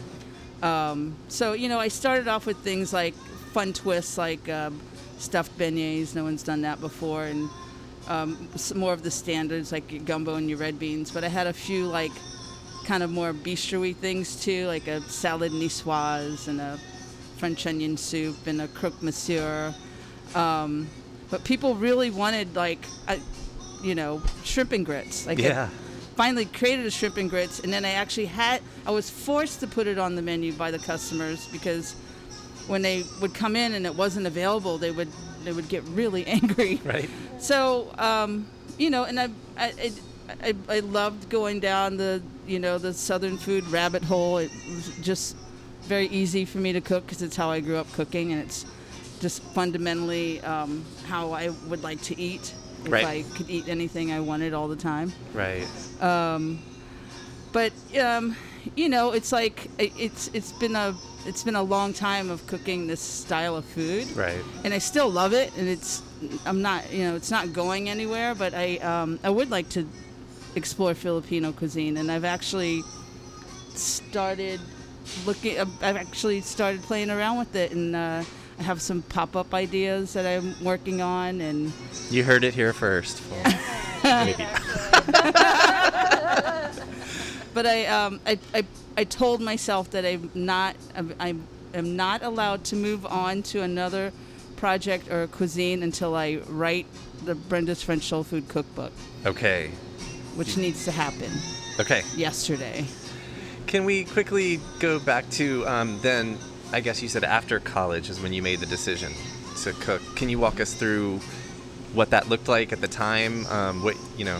Um, 0.62 1.14
so 1.28 1.52
you 1.54 1.68
know, 1.68 1.78
I 1.80 1.88
started 1.88 2.28
off 2.28 2.46
with 2.46 2.56
things 2.58 2.92
like 2.92 3.14
fun 3.52 3.72
twists, 3.72 4.16
like 4.16 4.48
um, 4.48 4.80
stuffed 5.18 5.56
beignets. 5.58 6.14
No 6.14 6.22
one's 6.24 6.42
done 6.44 6.62
that 6.62 6.80
before, 6.80 7.24
and 7.24 7.50
um, 8.08 8.48
some 8.56 8.78
more 8.78 8.92
of 8.92 9.02
the 9.02 9.10
standards 9.10 9.72
like 9.72 9.90
your 9.92 10.02
gumbo 10.02 10.36
and 10.36 10.48
your 10.48 10.58
red 10.58 10.78
beans. 10.78 11.10
But 11.10 11.24
I 11.24 11.28
had 11.28 11.46
a 11.48 11.52
few 11.52 11.86
like 11.86 12.12
kind 12.92 13.02
of 13.02 13.10
more 13.10 13.32
bistro-y 13.32 13.94
things 13.94 14.36
too, 14.44 14.66
like 14.66 14.86
a 14.86 15.00
salad 15.08 15.50
niçoise 15.50 16.46
and 16.46 16.60
a 16.60 16.78
French 17.38 17.66
onion 17.66 17.96
soup 17.96 18.36
and 18.46 18.60
a 18.60 18.68
croque 18.68 19.02
monsieur. 19.02 19.74
Um, 20.34 20.86
but 21.30 21.42
people 21.42 21.74
really 21.74 22.10
wanted 22.10 22.54
like, 22.54 22.84
a, 23.08 23.16
you 23.82 23.94
know, 23.94 24.20
shrimp 24.44 24.72
and 24.72 24.84
grits. 24.84 25.26
Like 25.26 25.38
Yeah. 25.38 25.70
finally 26.16 26.44
created 26.44 26.84
a 26.84 26.90
shrimp 26.90 27.16
and 27.16 27.30
grits 27.30 27.60
and 27.60 27.72
then 27.72 27.86
i 27.86 27.92
actually 27.92 28.26
had 28.26 28.60
i 28.86 28.90
was 28.90 29.08
forced 29.08 29.60
to 29.60 29.66
put 29.66 29.86
it 29.86 29.98
on 29.98 30.14
the 30.14 30.20
menu 30.20 30.52
by 30.52 30.70
the 30.70 30.78
customers 30.78 31.48
because 31.50 31.94
when 32.66 32.82
they 32.82 33.02
would 33.22 33.32
come 33.32 33.56
in 33.56 33.72
and 33.72 33.86
it 33.86 33.94
wasn't 33.94 34.26
available 34.26 34.76
they 34.76 34.90
would 34.90 35.08
they 35.44 35.52
would 35.52 35.66
get 35.70 35.82
really 35.94 36.26
angry 36.38 36.78
Right. 36.84 37.08
so 37.38 37.90
um, 37.96 38.46
you 38.76 38.90
know 38.90 39.04
and 39.04 39.18
I, 39.18 39.28
I 39.56 39.72
I, 39.86 39.92
I 40.42 40.54
I 40.68 40.80
loved 40.80 41.28
going 41.28 41.60
down 41.60 41.96
the 41.96 42.22
you 42.46 42.58
know 42.58 42.78
the 42.78 42.92
southern 42.92 43.36
food 43.38 43.64
rabbit 43.68 44.02
hole 44.02 44.38
it 44.38 44.50
was 44.68 44.88
just 45.02 45.36
very 45.82 46.06
easy 46.08 46.44
for 46.44 46.58
me 46.58 46.72
to 46.72 46.80
cook 46.80 47.04
because 47.06 47.22
it's 47.22 47.36
how 47.36 47.50
i 47.50 47.60
grew 47.60 47.76
up 47.76 47.90
cooking 47.92 48.32
and 48.32 48.40
it's 48.42 48.64
just 49.20 49.42
fundamentally 49.54 50.40
um, 50.42 50.84
how 51.06 51.32
i 51.32 51.48
would 51.68 51.82
like 51.82 52.00
to 52.02 52.20
eat 52.20 52.54
if 52.84 52.90
Right. 52.92 53.04
i 53.04 53.22
could 53.36 53.48
eat 53.50 53.68
anything 53.68 54.12
i 54.12 54.20
wanted 54.20 54.54
all 54.54 54.68
the 54.68 54.76
time 54.76 55.12
Right. 55.34 55.66
but 57.52 57.72
um, 58.00 58.36
you 58.76 58.88
know, 58.88 59.10
it's 59.12 59.32
like 59.32 59.68
it- 59.78 59.92
it's 59.98 60.30
it's 60.32 60.52
been 60.52 60.76
a 60.76 60.94
it's 61.26 61.42
been 61.44 61.56
a 61.56 61.62
long 61.62 61.92
time 61.92 62.30
of 62.30 62.44
cooking 62.46 62.86
this 62.88 63.00
style 63.00 63.56
of 63.56 63.64
food, 63.64 64.06
Right. 64.16 64.42
and 64.64 64.72
I 64.74 64.78
still 64.78 65.10
love 65.10 65.32
it. 65.32 65.52
And 65.56 65.68
it's 65.68 66.02
I'm 66.46 66.62
not 66.62 66.92
you 66.92 67.04
know 67.04 67.16
it's 67.16 67.30
not 67.30 67.52
going 67.52 67.88
anywhere, 67.88 68.34
but 68.34 68.54
I 68.54 68.76
um, 68.78 69.18
I 69.24 69.30
would 69.30 69.50
like 69.50 69.68
to 69.70 69.86
explore 70.54 70.94
Filipino 70.94 71.52
cuisine, 71.52 71.96
and 71.96 72.10
I've 72.10 72.24
actually 72.24 72.82
started 73.74 74.60
looking. 75.26 75.58
I've 75.58 75.96
actually 75.96 76.40
started 76.40 76.82
playing 76.82 77.10
around 77.10 77.38
with 77.38 77.54
it, 77.54 77.72
and 77.72 77.96
uh, 77.96 78.22
I 78.58 78.62
have 78.62 78.80
some 78.80 79.02
pop 79.02 79.36
up 79.36 79.54
ideas 79.54 80.12
that 80.12 80.26
I'm 80.26 80.54
working 80.64 81.00
on, 81.00 81.40
and 81.40 81.72
You 82.10 82.24
heard 82.24 82.44
it 82.44 82.54
here 82.54 82.72
first. 82.72 83.22
But 87.54 87.66
I, 87.66 87.86
um, 87.86 88.20
I, 88.26 88.38
I, 88.54 88.64
I 88.96 89.04
told 89.04 89.40
myself 89.40 89.90
that 89.90 90.04
I'm 90.04 90.30
not, 90.34 90.76
I'm, 90.94 91.14
I 91.20 91.34
am 91.74 91.96
not 91.96 92.22
allowed 92.22 92.64
to 92.64 92.76
move 92.76 93.04
on 93.04 93.42
to 93.44 93.62
another 93.62 94.12
project 94.56 95.10
or 95.10 95.26
cuisine 95.26 95.82
until 95.82 96.14
I 96.14 96.36
write 96.48 96.86
the 97.24 97.34
Brenda's 97.34 97.82
French 97.82 98.04
Soul 98.04 98.24
Food 98.24 98.48
Cookbook, 98.48 98.92
Okay. 99.26 99.70
Which 100.36 100.56
needs 100.56 100.84
to 100.84 100.90
happen 100.92 101.30
Okay. 101.80 102.02
yesterday. 102.16 102.84
Can 103.66 103.84
we 103.84 104.04
quickly 104.04 104.60
go 104.80 104.98
back 104.98 105.28
to 105.30 105.66
um, 105.66 105.98
then? 106.02 106.38
I 106.74 106.80
guess 106.80 107.02
you 107.02 107.08
said 107.08 107.22
after 107.24 107.60
college 107.60 108.08
is 108.08 108.18
when 108.20 108.32
you 108.32 108.40
made 108.42 108.60
the 108.60 108.66
decision 108.66 109.12
to 109.62 109.72
cook. 109.74 110.00
Can 110.16 110.28
you 110.30 110.38
walk 110.38 110.58
us 110.60 110.72
through 110.74 111.18
what 111.92 112.10
that 112.10 112.28
looked 112.30 112.48
like 112.48 112.72
at 112.72 112.80
the 112.80 112.88
time? 112.88 113.46
Um, 113.46 113.82
what 113.82 113.94
you 114.16 114.24
know? 114.24 114.38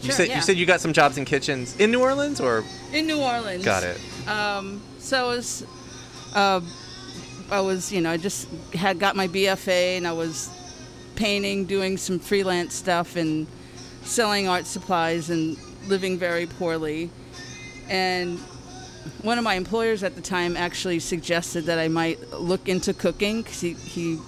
You 0.00 0.06
Sure, 0.06 0.12
said 0.12 0.28
yeah. 0.28 0.36
you 0.36 0.42
said 0.42 0.56
you 0.56 0.64
got 0.64 0.80
some 0.80 0.92
jobs 0.92 1.18
in 1.18 1.24
kitchens 1.24 1.76
in 1.76 1.90
New 1.90 2.00
Orleans, 2.00 2.40
or 2.40 2.64
In 2.92 3.06
New 3.06 3.20
Orleans. 3.20 3.64
got 3.64 3.82
it? 3.82 3.98
Um, 4.28 4.80
so 4.98 5.24
I 5.26 5.36
was, 5.36 5.64
uh, 6.34 6.60
I 7.50 7.60
was, 7.60 7.92
you 7.92 8.00
know, 8.00 8.10
I 8.10 8.16
just 8.16 8.48
had 8.72 8.98
got 8.98 9.14
my 9.16 9.28
BFA 9.28 9.96
and 9.98 10.06
I 10.06 10.12
was 10.12 10.48
painting, 11.16 11.66
doing 11.66 11.98
some 11.98 12.18
freelance 12.18 12.74
stuff 12.74 13.16
and 13.16 13.46
selling 14.02 14.48
art 14.48 14.66
supplies 14.66 15.30
and 15.30 15.56
living 15.86 16.18
very 16.18 16.46
poorly. 16.46 17.10
And 17.88 18.38
one 19.22 19.38
of 19.38 19.44
my 19.44 19.54
employers 19.54 20.02
at 20.02 20.14
the 20.14 20.20
time 20.20 20.56
actually 20.56 20.98
suggested 20.98 21.64
that 21.64 21.78
I 21.78 21.88
might 21.88 22.32
look 22.32 22.68
into 22.68 22.94
cooking 22.94 23.42
because 23.42 23.60
he, 23.60 23.74
he 23.74 24.18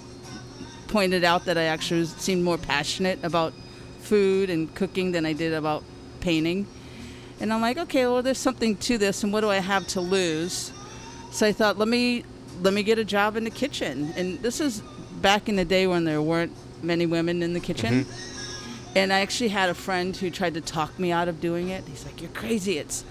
pointed 0.88 1.24
out 1.24 1.44
that 1.46 1.56
I 1.56 1.64
actually 1.64 2.04
seemed 2.06 2.44
more 2.44 2.58
passionate 2.58 3.18
about 3.22 3.52
food 4.00 4.50
and 4.50 4.74
cooking 4.74 5.12
than 5.12 5.24
I 5.24 5.32
did 5.32 5.52
about 5.52 5.84
painting. 6.20 6.66
And 7.40 7.52
I'm 7.52 7.60
like, 7.60 7.78
okay, 7.78 8.06
well, 8.06 8.22
there's 8.22 8.38
something 8.38 8.76
to 8.76 8.98
this, 8.98 9.24
and 9.24 9.32
what 9.32 9.40
do 9.40 9.50
I 9.50 9.56
have 9.56 9.86
to 9.88 10.00
lose? 10.00 10.72
So 11.32 11.46
I 11.46 11.52
thought, 11.52 11.78
let 11.78 11.88
me 11.88 12.24
let 12.60 12.74
me 12.74 12.82
get 12.82 12.98
a 12.98 13.04
job 13.04 13.36
in 13.36 13.44
the 13.44 13.50
kitchen. 13.50 14.12
And 14.16 14.38
this 14.40 14.60
is 14.60 14.82
back 15.20 15.48
in 15.48 15.56
the 15.56 15.64
day 15.64 15.86
when 15.86 16.04
there 16.04 16.22
weren't 16.22 16.52
many 16.82 17.06
women 17.06 17.42
in 17.42 17.54
the 17.54 17.60
kitchen. 17.60 18.04
Mm-hmm. 18.04 18.31
And 18.94 19.12
I 19.12 19.20
actually 19.20 19.48
had 19.48 19.70
a 19.70 19.74
friend 19.74 20.14
who 20.14 20.30
tried 20.30 20.54
to 20.54 20.60
talk 20.60 20.98
me 20.98 21.12
out 21.12 21.28
of 21.28 21.40
doing 21.40 21.68
it. 21.68 21.84
He's 21.86 22.04
like, 22.04 22.20
"You're 22.20 22.30
crazy. 22.30 22.78
It's 22.78 23.04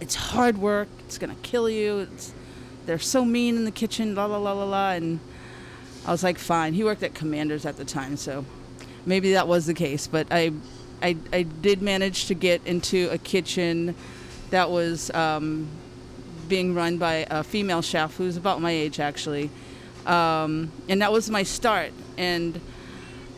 it's 0.00 0.14
hard 0.14 0.58
work. 0.58 0.88
It's 1.00 1.18
gonna 1.18 1.36
kill 1.42 1.70
you. 1.70 2.00
It's 2.00 2.32
they're 2.86 2.98
so 2.98 3.24
mean 3.24 3.56
in 3.56 3.64
the 3.64 3.70
kitchen. 3.70 4.14
La 4.14 4.26
la 4.26 4.38
la 4.38 4.52
la 4.52 4.64
la." 4.64 4.90
And 4.90 5.20
I 6.04 6.10
was 6.10 6.24
like, 6.24 6.38
"Fine." 6.38 6.74
He 6.74 6.82
worked 6.82 7.02
at 7.04 7.14
Commanders 7.14 7.64
at 7.64 7.76
the 7.76 7.84
time, 7.84 8.16
so 8.16 8.44
maybe 9.06 9.32
that 9.32 9.46
was 9.46 9.66
the 9.66 9.74
case. 9.74 10.08
But 10.08 10.26
I 10.32 10.52
I, 11.02 11.16
I 11.32 11.42
did 11.42 11.80
manage 11.80 12.26
to 12.26 12.34
get 12.34 12.66
into 12.66 13.08
a 13.10 13.18
kitchen 13.18 13.94
that 14.50 14.68
was 14.70 15.10
um, 15.12 15.68
being 16.48 16.74
run 16.74 16.98
by 16.98 17.26
a 17.30 17.44
female 17.44 17.82
chef 17.82 18.16
who's 18.16 18.36
about 18.36 18.60
my 18.60 18.72
age 18.72 18.98
actually, 18.98 19.48
um, 20.06 20.72
and 20.88 21.00
that 21.02 21.12
was 21.12 21.30
my 21.30 21.44
start. 21.44 21.92
And 22.18 22.60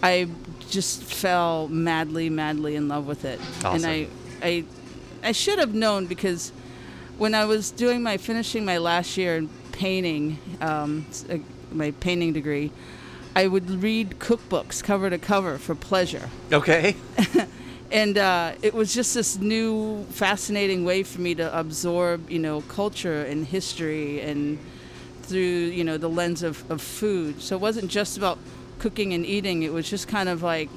I 0.03 0.29
just 0.73 1.05
fell 1.05 1.69
madly, 1.69 2.31
madly 2.31 2.75
in 2.75 2.89
love 2.89 3.07
with 3.07 3.25
it. 3.25 3.39
Awesome. 3.65 3.85
And 3.85 3.87
I, 3.87 4.09
I, 4.43 4.65
I 5.23 5.33
should 5.33 5.59
have 5.59 5.75
known 5.75 6.07
because 6.07 6.51
when 7.19 7.35
I 7.35 7.45
was 7.45 7.71
doing 7.71 8.03
my 8.03 8.17
finishing 8.17 8.65
my 8.65 8.79
last 8.79 9.17
year 9.17 9.37
in 9.37 9.49
painting, 9.73 10.39
um, 10.61 11.07
uh, 11.31 11.37
my 11.71 11.91
painting 12.01 12.33
degree, 12.33 12.73
I 13.37 13.47
would 13.47 13.71
read 13.83 14.19
cookbooks 14.19 14.83
cover 14.83 15.09
to 15.11 15.19
cover 15.19 15.59
for 15.59 15.75
pleasure 15.75 16.29
Okay. 16.53 16.97
and 17.93 18.19
uh, 18.19 18.53
it 18.61 18.75
was 18.75 18.93
just 18.93 19.15
this 19.15 19.39
new 19.39 20.05
fascinating 20.11 20.85
way 20.85 21.03
for 21.03 21.21
me 21.21 21.35
to 21.37 21.59
absorb 21.59 22.31
you 22.31 22.39
know 22.39 22.61
culture 22.63 23.23
and 23.23 23.47
history 23.47 24.21
and 24.21 24.59
through 25.23 25.39
you 25.39 25.83
know 25.83 25.97
the 25.97 26.09
lens 26.09 26.43
of, 26.43 26.71
of 26.71 26.83
food 26.83 27.41
so 27.41 27.57
it 27.57 27.61
wasn't 27.61 27.91
just 27.91 28.19
about 28.19 28.39
cooking 28.83 29.13
and 29.15 29.25
eating 29.25 29.63
it 29.63 29.73
was 29.73 29.89
just 29.89 30.09
kind 30.09 30.29
of 30.29 30.43
like 30.43 30.69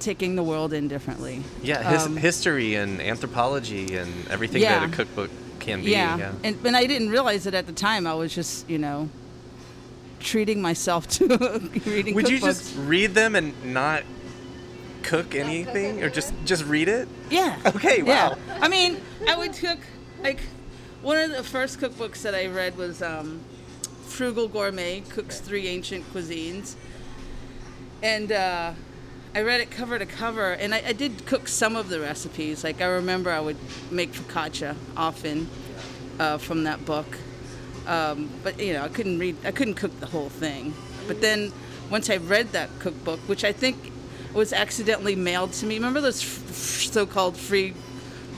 taking 0.00 0.34
the 0.36 0.42
world 0.42 0.72
in 0.72 0.88
differently 0.88 1.42
Yeah, 1.62 1.82
his, 1.92 2.04
Um, 2.06 2.16
history 2.16 2.74
and 2.74 3.00
anthropology 3.00 3.96
and 3.96 4.10
everything 4.28 4.60
Yeah. 4.60 4.80
that 4.80 4.88
a 4.92 4.92
cookbook 4.92 5.30
can 5.60 5.82
be. 5.84 5.92
yeah, 5.92 6.18
Yeah. 6.18 6.32
And, 6.44 6.58
and 6.66 6.76
i 6.76 6.84
didn't 6.86 7.10
realize 7.10 7.46
it 7.46 7.54
at 7.54 7.66
the 7.66 7.72
time 7.72 8.06
i 8.06 8.14
was 8.14 8.34
just 8.34 8.68
you 8.68 8.78
know 8.78 9.08
treating 10.18 10.60
myself 10.60 11.06
to 11.06 11.26
reading 11.86 12.12
cookbooks. 12.12 12.14
Would 12.14 12.28
you 12.30 12.40
just 12.40 12.74
read 12.76 13.14
them 13.14 13.36
and 13.36 13.54
not 13.72 14.02
cook 15.02 15.36
anything, 15.36 16.02
or 16.02 16.10
just 16.10 16.32
just 16.44 16.64
read 16.64 16.88
it? 16.88 17.06
Yeah. 17.30 17.56
Okay, 17.66 18.02
wow. 18.02 18.36
Yeah. 18.48 18.58
I 18.60 18.66
mean, 18.68 18.96
I 19.28 19.36
would 19.36 19.52
cook 19.52 19.78
like 20.24 20.40
one 21.02 21.16
of 21.18 21.30
the 21.30 21.44
first 21.44 21.78
cookbooks 21.78 22.22
that 22.22 22.34
I 22.34 22.46
read 22.48 22.76
was 22.76 23.02
um, 23.02 23.40
Frugal 24.06 24.48
Gourmet 24.48 25.02
Cooks 25.10 25.38
Three 25.38 25.68
Ancient 25.68 26.02
Cuisines, 26.12 26.74
and 28.02 28.32
uh, 28.32 28.72
I 29.34 29.42
read 29.42 29.60
it 29.60 29.70
cover 29.70 29.98
to 29.98 30.06
cover. 30.06 30.52
And 30.52 30.74
I, 30.74 30.82
I 30.88 30.92
did 30.92 31.26
cook 31.26 31.48
some 31.48 31.76
of 31.76 31.88
the 31.88 32.00
recipes. 32.00 32.64
Like 32.64 32.80
I 32.80 32.86
remember, 32.86 33.30
I 33.30 33.40
would 33.40 33.58
make 33.90 34.12
focaccia 34.12 34.76
often 34.96 35.48
uh, 36.18 36.38
from 36.38 36.64
that 36.64 36.84
book. 36.84 37.18
Um, 37.86 38.30
but 38.42 38.58
you 38.60 38.72
know, 38.72 38.82
I 38.82 38.88
couldn't 38.88 39.18
read. 39.18 39.36
I 39.44 39.52
couldn't 39.52 39.74
cook 39.74 39.98
the 40.00 40.06
whole 40.06 40.28
thing. 40.28 40.74
But 41.06 41.20
then 41.20 41.52
once 41.90 42.10
I 42.10 42.16
read 42.16 42.52
that 42.52 42.68
cookbook, 42.80 43.20
which 43.28 43.44
I 43.44 43.52
think 43.52 43.92
was 44.36 44.52
accidentally 44.52 45.16
mailed 45.16 45.52
to 45.54 45.66
me. 45.66 45.76
Remember 45.76 46.00
those 46.00 46.22
f- 46.22 46.50
f- 46.50 46.92
so-called 46.92 47.36
free 47.36 47.74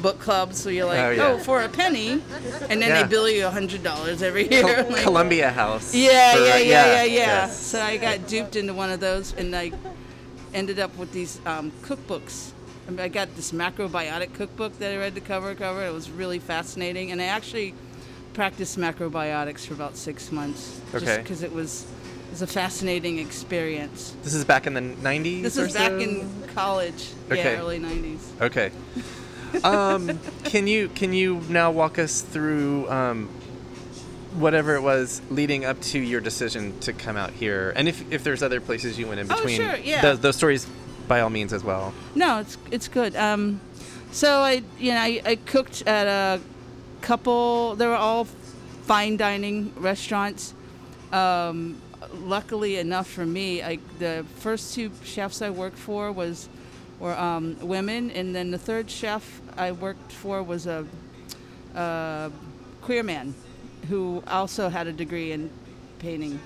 book 0.02 0.18
clubs 0.20 0.58
so 0.58 0.68
you're 0.70 0.86
like, 0.86 1.18
Oh, 1.18 1.34
oh, 1.34 1.38
for 1.38 1.62
a 1.62 1.68
penny, 1.68 2.12
and 2.68 2.80
then 2.80 2.88
Yeah. 2.88 3.02
they 3.02 3.08
bill 3.08 3.28
you 3.28 3.46
a 3.46 3.50
hundred 3.50 3.82
dollars 3.82 4.22
every 4.22 4.48
year. 4.48 4.62
Like- 4.90 5.02
Columbia 5.02 5.50
House. 5.50 5.94
yeah, 5.94 6.34
for- 6.34 6.40
yeah, 6.40 6.56
yeah, 6.58 6.62
yeah, 6.62 7.02
yeah. 7.04 7.04
yes. 7.04 7.58
So 7.58 7.80
I 7.80 7.96
got 7.96 8.26
duped 8.26 8.56
into 8.56 8.74
one 8.74 8.90
of 8.90 9.00
those, 9.00 9.32
and 9.34 9.54
I 9.54 9.72
ended 10.54 10.78
up 10.78 10.96
with 10.96 11.12
these 11.12 11.40
um, 11.46 11.72
cookbooks. 11.82 12.52
I, 12.86 12.90
mean, 12.90 13.00
I 13.00 13.08
got 13.08 13.34
this 13.36 13.52
macrobiotic 13.52 14.32
cookbook 14.34 14.78
that 14.78 14.92
I 14.92 14.96
read 14.96 15.14
the 15.14 15.20
cover 15.20 15.52
to 15.54 15.58
cover. 15.58 15.84
It 15.84 15.92
was 15.92 16.10
really 16.10 16.38
fascinating, 16.38 17.10
and 17.12 17.20
I 17.20 17.26
actually 17.26 17.74
practiced 18.32 18.78
macrobiotics 18.78 19.66
for 19.66 19.74
about 19.74 19.96
six 19.96 20.30
months, 20.32 20.80
Okay. 20.94 21.04
just 21.04 21.18
because 21.22 21.42
it 21.42 21.52
was 21.52 21.84
it 22.28 22.32
was 22.32 22.42
a 22.42 22.46
fascinating 22.46 23.18
experience. 23.18 24.14
This 24.22 24.34
is 24.34 24.44
back 24.44 24.66
in 24.66 24.74
the 24.74 24.80
90s. 24.82 25.42
This 25.42 25.56
was 25.56 25.72
back 25.72 25.92
in 25.92 26.28
college, 26.54 27.08
Okay. 27.30 27.54
yeah, 27.54 27.58
early 27.60 27.78
'90s. 27.78 28.20
Okay. 28.40 28.70
Um, 29.64 30.18
can 30.44 30.66
you 30.66 30.88
can 30.90 31.12
you 31.12 31.40
now 31.48 31.70
walk 31.70 31.98
us 31.98 32.20
through 32.20 32.88
um, 32.90 33.28
whatever 34.36 34.74
it 34.74 34.82
was 34.82 35.20
leading 35.30 35.64
up 35.64 35.80
to 35.80 35.98
your 35.98 36.20
decision 36.20 36.78
to 36.80 36.92
come 36.92 37.16
out 37.16 37.30
here, 37.32 37.72
and 37.76 37.88
if 37.88 38.10
if 38.12 38.22
there's 38.24 38.42
other 38.42 38.60
places 38.60 38.98
you 38.98 39.06
went 39.08 39.20
in 39.20 39.30
Oh, 39.30 39.36
between, 39.36 39.56
sure, 39.56 39.76
yeah. 39.76 40.02
those, 40.02 40.20
those 40.20 40.36
stories, 40.36 40.66
by 41.06 41.20
all 41.20 41.30
means 41.30 41.52
as 41.52 41.64
well. 41.64 41.92
No, 42.14 42.38
it's 42.38 42.58
it's 42.70 42.88
good. 42.88 43.16
Um, 43.16 43.60
so 44.12 44.40
I 44.40 44.62
you 44.78 44.92
know 44.92 45.00
I, 45.00 45.20
I 45.24 45.36
cooked 45.36 45.82
at 45.86 46.06
a 46.06 46.40
couple. 47.00 47.74
They 47.76 47.86
were 47.86 47.94
all 47.94 48.24
fine 48.84 49.16
dining 49.16 49.72
restaurants. 49.76 50.54
Um, 51.12 51.76
luckily 52.14 52.76
enough 52.76 53.08
for 53.08 53.24
me, 53.26 53.62
I 53.62 53.78
the 53.98 54.24
first 54.36 54.74
two 54.74 54.90
chefs 55.04 55.40
I 55.42 55.50
worked 55.50 55.78
for 55.78 56.12
was 56.12 56.48
were 56.98 57.16
um, 57.16 57.56
women, 57.60 58.10
and 58.10 58.34
then 58.34 58.50
the 58.50 58.58
third 58.58 58.90
chef 58.90 59.40
I 59.56 59.72
worked 59.72 60.12
for 60.12 60.42
was 60.42 60.66
a, 60.66 60.86
a 61.74 62.30
queer 62.82 63.02
man 63.02 63.34
who 63.88 64.22
also 64.26 64.68
had 64.68 64.86
a 64.86 64.92
degree 64.92 65.32
in 65.32 65.50
painting. 65.98 66.40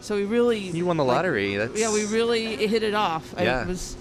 So 0.00 0.16
we 0.16 0.24
really 0.24 0.58
You 0.58 0.86
won 0.86 0.96
the 0.96 1.04
like, 1.04 1.16
lottery. 1.16 1.56
That's 1.56 1.78
yeah, 1.78 1.92
we 1.92 2.04
really 2.06 2.66
hit 2.66 2.82
it 2.82 2.94
off. 2.94 3.34
Yeah. 3.38 3.62
It 3.62 3.68
was 3.68 3.96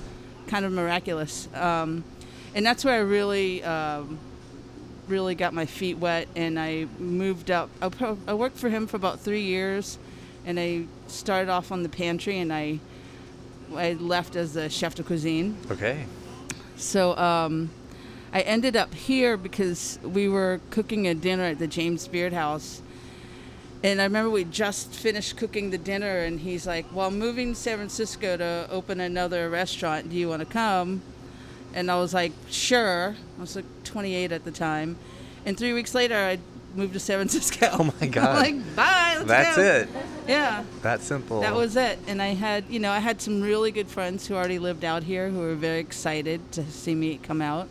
kind 0.48 0.66
of 0.66 0.72
miraculous. 0.72 1.48
Um, 1.54 2.04
and 2.56 2.66
that's 2.66 2.84
where 2.84 2.96
I 2.96 3.04
really, 3.04 3.64
um, 3.64 4.18
really 5.08 5.36
got 5.36 5.54
my 5.54 5.66
feet 5.66 5.98
wet 5.98 6.28
and 6.36 6.60
I 6.60 6.88
moved 6.98 7.52
up. 7.52 7.70
I, 7.82 7.90
pro- 7.90 8.18
I 8.28 8.34
worked 8.34 8.58
for 8.58 8.70
him 8.70 8.88
for 8.88 8.98
about 8.98 9.20
three 9.20 9.44
years 9.44 9.98
and 10.46 10.60
I 10.60 10.86
started 11.08 11.50
off 11.50 11.72
on 11.72 11.84
the 11.84 11.90
pantry 11.90 12.40
and 12.40 12.52
I, 12.52 12.80
I 13.76 13.94
left 13.94 14.36
as 14.36 14.56
a 14.56 14.70
chef 14.70 14.96
de 14.96 15.04
cuisine. 15.04 15.58
okay. 15.70 16.06
So 16.76 17.16
um, 17.18 17.70
I 18.34 18.42
ended 18.42 18.76
up 18.76 18.94
here 18.94 19.38
because 19.38 20.00
we 20.04 20.28
were 20.28 20.60
cooking 20.72 21.08
a 21.08 21.14
dinner 21.14 21.44
at 21.44 21.60
the 21.60 21.68
James 21.68 22.08
Beard 22.08 22.34
House. 22.34 22.82
And 23.84 24.00
I 24.00 24.04
remember 24.04 24.30
we 24.30 24.44
just 24.44 24.94
finished 24.94 25.38
cooking 25.38 25.72
the 25.72 25.78
dinner, 25.78 26.20
and 26.20 26.40
he's 26.40 26.68
like, 26.68 26.86
Well, 26.94 27.08
I'm 27.08 27.18
moving 27.18 27.54
to 27.54 27.60
San 27.60 27.78
Francisco 27.78 28.38
to 28.38 28.68
open 28.70 29.00
another 29.00 29.50
restaurant. 29.50 30.10
Do 30.10 30.16
you 30.16 30.30
want 30.30 30.42
to 30.42 30.46
come? 30.46 31.02
And 31.74 31.90
I 31.90 31.96
was 31.96 32.14
like, 32.14 32.32
Sure. 32.50 33.16
I 33.38 33.42
was 33.42 33.56
like 33.56 33.66
28 33.84 34.32
at 34.32 34.44
the 34.44 34.52
time. 34.52 34.98
And 35.46 35.58
three 35.58 35.74
weeks 35.74 35.96
later, 35.96 36.16
I 36.16 36.38
moved 36.76 36.94
to 36.94 37.00
San 37.00 37.18
Francisco. 37.18 37.70
Oh 37.72 37.94
my 38.00 38.08
God. 38.08 38.26
I'm 38.46 38.58
like, 38.58 38.76
Bye. 38.76 39.22
That's 39.26 39.56
go." 39.58 39.64
it. 39.64 39.90
Yeah. 40.28 40.64
That 40.82 41.02
simple. 41.02 41.42
That 41.42 41.54
was 41.56 41.76
it. 41.76 42.00
And 42.08 42.22
I 42.22 42.28
had, 42.34 42.66
you 42.70 42.80
know, 42.80 42.92
I 42.92 43.00
had 43.00 43.22
some 43.22 43.42
really 43.42 43.72
good 43.72 43.88
friends 43.88 44.28
who 44.28 44.36
already 44.36 44.60
lived 44.60 44.86
out 44.86 45.04
here 45.04 45.30
who 45.30 45.40
were 45.40 45.56
very 45.56 45.80
excited 45.80 46.52
to 46.54 46.66
see 46.72 46.96
me 46.96 47.18
come 47.22 47.42
out. 47.42 47.68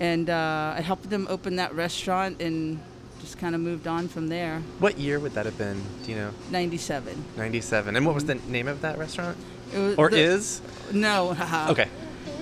And 0.00 0.28
uh, 0.30 0.74
I 0.76 0.80
helped 0.80 1.08
them 1.10 1.26
open 1.30 1.56
that 1.56 1.74
restaurant 1.74 2.40
and 2.40 2.80
just 3.20 3.38
kind 3.38 3.54
of 3.54 3.60
moved 3.60 3.86
on 3.86 4.08
from 4.08 4.28
there. 4.28 4.60
What 4.80 4.98
year 4.98 5.20
would 5.20 5.32
that 5.34 5.46
have 5.46 5.56
been? 5.56 5.80
Do 6.04 6.10
you 6.10 6.16
know? 6.16 6.30
97. 6.50 7.24
97. 7.36 7.94
And 7.96 8.04
what 8.04 8.14
was 8.14 8.24
the 8.24 8.34
name 8.34 8.66
of 8.66 8.80
that 8.80 8.98
restaurant? 8.98 9.36
It 9.72 9.78
was 9.78 9.96
Or 9.96 10.10
the- 10.10 10.18
is? 10.18 10.60
No. 10.92 11.36
Okay. 11.70 11.88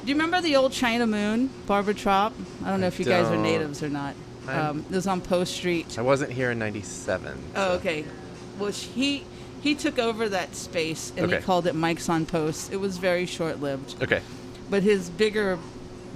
Do 0.03 0.07
you 0.09 0.15
remember 0.15 0.41
the 0.41 0.57
old 0.57 0.73
China 0.73 1.07
Moon, 1.07 1.51
Barbara 1.67 1.93
Tropp? 1.93 2.33
I 2.65 2.71
don't 2.71 2.81
know 2.81 2.87
if 2.87 2.99
you 2.99 3.05
guys 3.05 3.27
are 3.27 3.37
natives 3.37 3.83
or 3.83 3.91
not. 3.91 4.15
I'm- 4.49 4.67
Um, 4.71 4.85
it 4.91 4.95
was 4.95 5.07
on 5.07 5.21
Post 5.21 5.55
Street. 5.55 5.99
I 5.99 6.03
wasn't 6.03 6.33
here 6.33 6.51
in 6.51 6.59
97. 6.59 7.39
Oh, 7.55 7.69
so- 7.69 7.73
okay. 7.75 8.05
Well, 8.59 8.73
sh- 8.73 8.87
he 8.95 9.25
he 9.63 9.75
took 9.75 9.99
over 9.99 10.27
that 10.31 10.57
space 10.57 11.13
and 11.19 11.27
Okay. 11.27 11.37
he 11.37 11.43
called 11.43 11.67
it 11.67 11.75
Mike's 11.75 12.09
on 12.09 12.25
Post. 12.25 12.73
It 12.73 12.79
was 12.81 12.97
very 12.97 13.27
short 13.27 13.61
lived. 13.61 13.95
Okay. 14.03 14.23
But 14.71 14.83
his 14.83 15.11
bigger, 15.11 15.59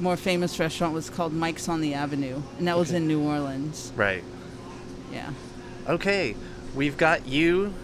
more 0.00 0.16
famous 0.16 0.58
restaurant 0.58 0.94
was 0.94 1.10
called 1.10 1.34
Mike's 1.34 1.68
on 1.68 1.82
the 1.82 1.92
Avenue, 1.92 2.40
and 2.58 2.66
that 2.66 2.78
was 2.78 2.90
in 2.90 3.06
New 3.06 3.20
Orleans. 3.20 3.92
Right. 3.96 4.24
Yeah. 5.12 5.30
Okay. 5.86 6.36
We've 6.74 6.96
got 6.96 7.26
you 7.28 7.74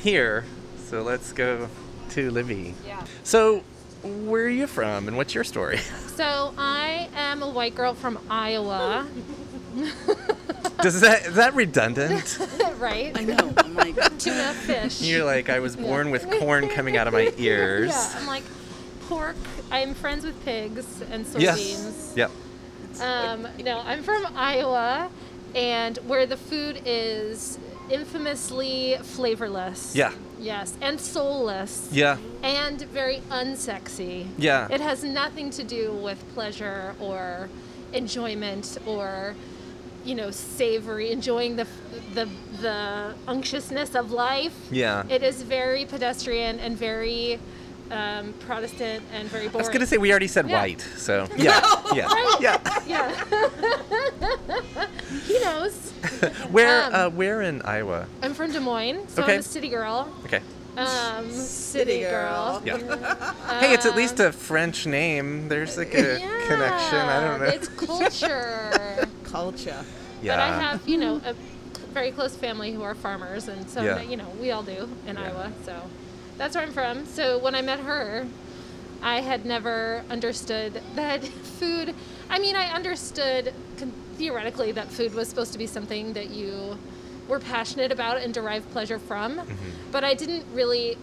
here. 0.00 0.44
So 0.88 1.02
let's 1.02 1.32
go 1.32 1.68
to 2.10 2.30
Libby. 2.30 2.74
Yeah. 2.86 3.02
So, 3.24 3.64
where 4.04 4.44
are 4.44 4.48
you 4.48 4.68
from 4.68 5.08
and 5.08 5.16
what's 5.16 5.34
your 5.34 5.44
story? 5.44 5.80
So 6.18 6.52
I 6.58 7.08
am 7.14 7.42
a 7.44 7.48
white 7.48 7.76
girl 7.76 7.94
from 7.94 8.18
Iowa, 8.28 9.06
Does 10.82 11.00
that 11.00 11.26
is 11.26 11.34
that 11.34 11.54
redundant? 11.54 12.38
right? 12.78 13.16
I 13.18 13.24
know. 13.24 13.52
I'm 13.56 13.74
like, 13.74 13.96
Tuna 14.18 14.52
fish. 14.54 15.02
You're 15.02 15.24
like 15.24 15.48
I 15.48 15.58
was 15.58 15.76
born 15.76 16.10
with 16.10 16.30
corn 16.38 16.68
coming 16.68 16.96
out 16.96 17.06
of 17.06 17.12
my 17.12 17.32
ears. 17.36 17.90
Yeah, 17.90 18.14
I'm 18.16 18.26
like 18.26 18.44
pork. 19.08 19.36
I'm 19.70 19.94
friends 19.94 20.24
with 20.24 20.42
pigs 20.44 21.02
and 21.10 21.26
soybeans. 21.26 21.40
Yes. 21.40 22.12
Yep. 22.16 22.30
Um, 23.00 23.48
no, 23.60 23.80
I'm 23.80 24.02
from 24.02 24.26
Iowa, 24.36 25.10
and 25.54 25.96
where 25.98 26.26
the 26.26 26.36
food 26.36 26.82
is 26.84 27.58
infamously 27.90 28.98
flavorless. 29.02 29.94
Yeah. 29.94 30.12
Yes, 30.38 30.76
and 30.80 31.00
soulless. 31.00 31.88
Yeah. 31.90 32.18
And 32.42 32.80
very 32.82 33.20
unsexy. 33.30 34.28
Yeah. 34.38 34.68
It 34.70 34.80
has 34.80 35.02
nothing 35.02 35.50
to 35.50 35.64
do 35.64 35.92
with 35.92 36.22
pleasure 36.34 36.94
or 37.00 37.48
enjoyment 37.92 38.78
or, 38.86 39.34
you 40.04 40.14
know, 40.14 40.30
savory, 40.30 41.10
enjoying 41.10 41.56
the 41.56 41.66
the 42.14 42.28
the 42.60 43.14
unctuousness 43.26 43.94
of 43.94 44.10
life. 44.12 44.54
Yeah. 44.70 45.04
It 45.08 45.22
is 45.22 45.42
very 45.42 45.84
pedestrian 45.84 46.58
and 46.60 46.76
very 46.76 47.38
um, 47.90 48.34
Protestant 48.40 49.02
and 49.14 49.28
very 49.28 49.48
boring. 49.48 49.64
I 49.64 49.68
was 49.68 49.72
gonna 49.72 49.86
say 49.86 49.96
we 49.98 50.10
already 50.10 50.28
said 50.28 50.48
Yeah. 50.48 50.60
white, 50.60 50.80
so 50.96 51.26
yeah, 51.36 51.60
yeah, 51.94 52.08
yeah. 52.40 52.58
Yeah. 52.86 53.26
he 55.26 55.38
knows. 55.40 55.74
Where, 56.50 56.84
Um, 56.86 56.94
uh, 56.94 57.10
where 57.10 57.42
in 57.42 57.62
Iowa? 57.62 58.06
I'm 58.22 58.34
from 58.34 58.52
Des 58.52 58.60
Moines, 58.60 59.06
so 59.08 59.22
Okay. 59.22 59.34
I'm 59.34 59.40
a 59.40 59.42
city 59.42 59.68
girl. 59.68 60.08
Okay. 60.24 60.40
Um, 60.76 61.28
City 61.30 61.42
city 61.42 62.00
girl. 62.02 62.60
girl. 62.60 62.62
Yeah. 62.64 63.58
hey, 63.60 63.72
it's 63.74 63.84
at 63.84 63.96
least 63.96 64.20
a 64.20 64.30
French 64.32 64.86
name. 64.86 65.48
There's 65.48 65.76
like 65.76 65.92
a 65.94 66.20
Yeah, 66.20 66.46
connection. 66.46 66.98
I 66.98 67.20
don't 67.20 67.40
know. 67.40 67.46
It's 67.46 67.68
culture. 67.68 69.08
Culture. 69.30 69.84
yeah. 70.22 70.36
But 70.36 70.40
I 70.40 70.46
have, 70.60 70.88
you 70.88 70.96
know, 70.96 71.20
a 71.24 71.34
very 71.92 72.10
close 72.10 72.34
family 72.36 72.72
who 72.72 72.82
are 72.82 72.94
farmers, 72.94 73.48
and 73.48 73.68
so 73.68 73.82
Yeah. 73.82 74.00
you 74.02 74.16
know 74.16 74.28
we 74.40 74.50
all 74.50 74.62
do 74.62 74.88
in 75.06 75.16
Yeah. 75.16 75.24
Iowa. 75.24 75.52
So 75.64 75.74
that's 76.36 76.54
where 76.54 76.64
I'm 76.64 76.72
from. 76.72 77.06
So 77.06 77.38
when 77.38 77.54
I 77.54 77.62
met 77.62 77.80
her, 77.80 78.26
I 79.02 79.20
had 79.20 79.44
never 79.46 80.02
understood 80.10 80.80
that 80.96 81.24
food. 81.58 81.94
I 82.30 82.38
mean, 82.38 82.56
I 82.56 82.66
understood 82.72 83.52
theoretically 84.16 84.72
that 84.72 84.88
food 84.88 85.14
was 85.14 85.28
supposed 85.28 85.52
to 85.52 85.58
be 85.58 85.66
something 85.66 86.12
that 86.14 86.30
you 86.30 86.76
were 87.28 87.38
passionate 87.38 87.92
about 87.92 88.18
and 88.18 88.34
derive 88.34 88.68
pleasure 88.70 88.98
from, 88.98 89.36
Mm-hmm. 89.38 89.54
but 89.92 90.02
I 90.04 90.14
didn't 90.14 90.44
really. 90.52 90.96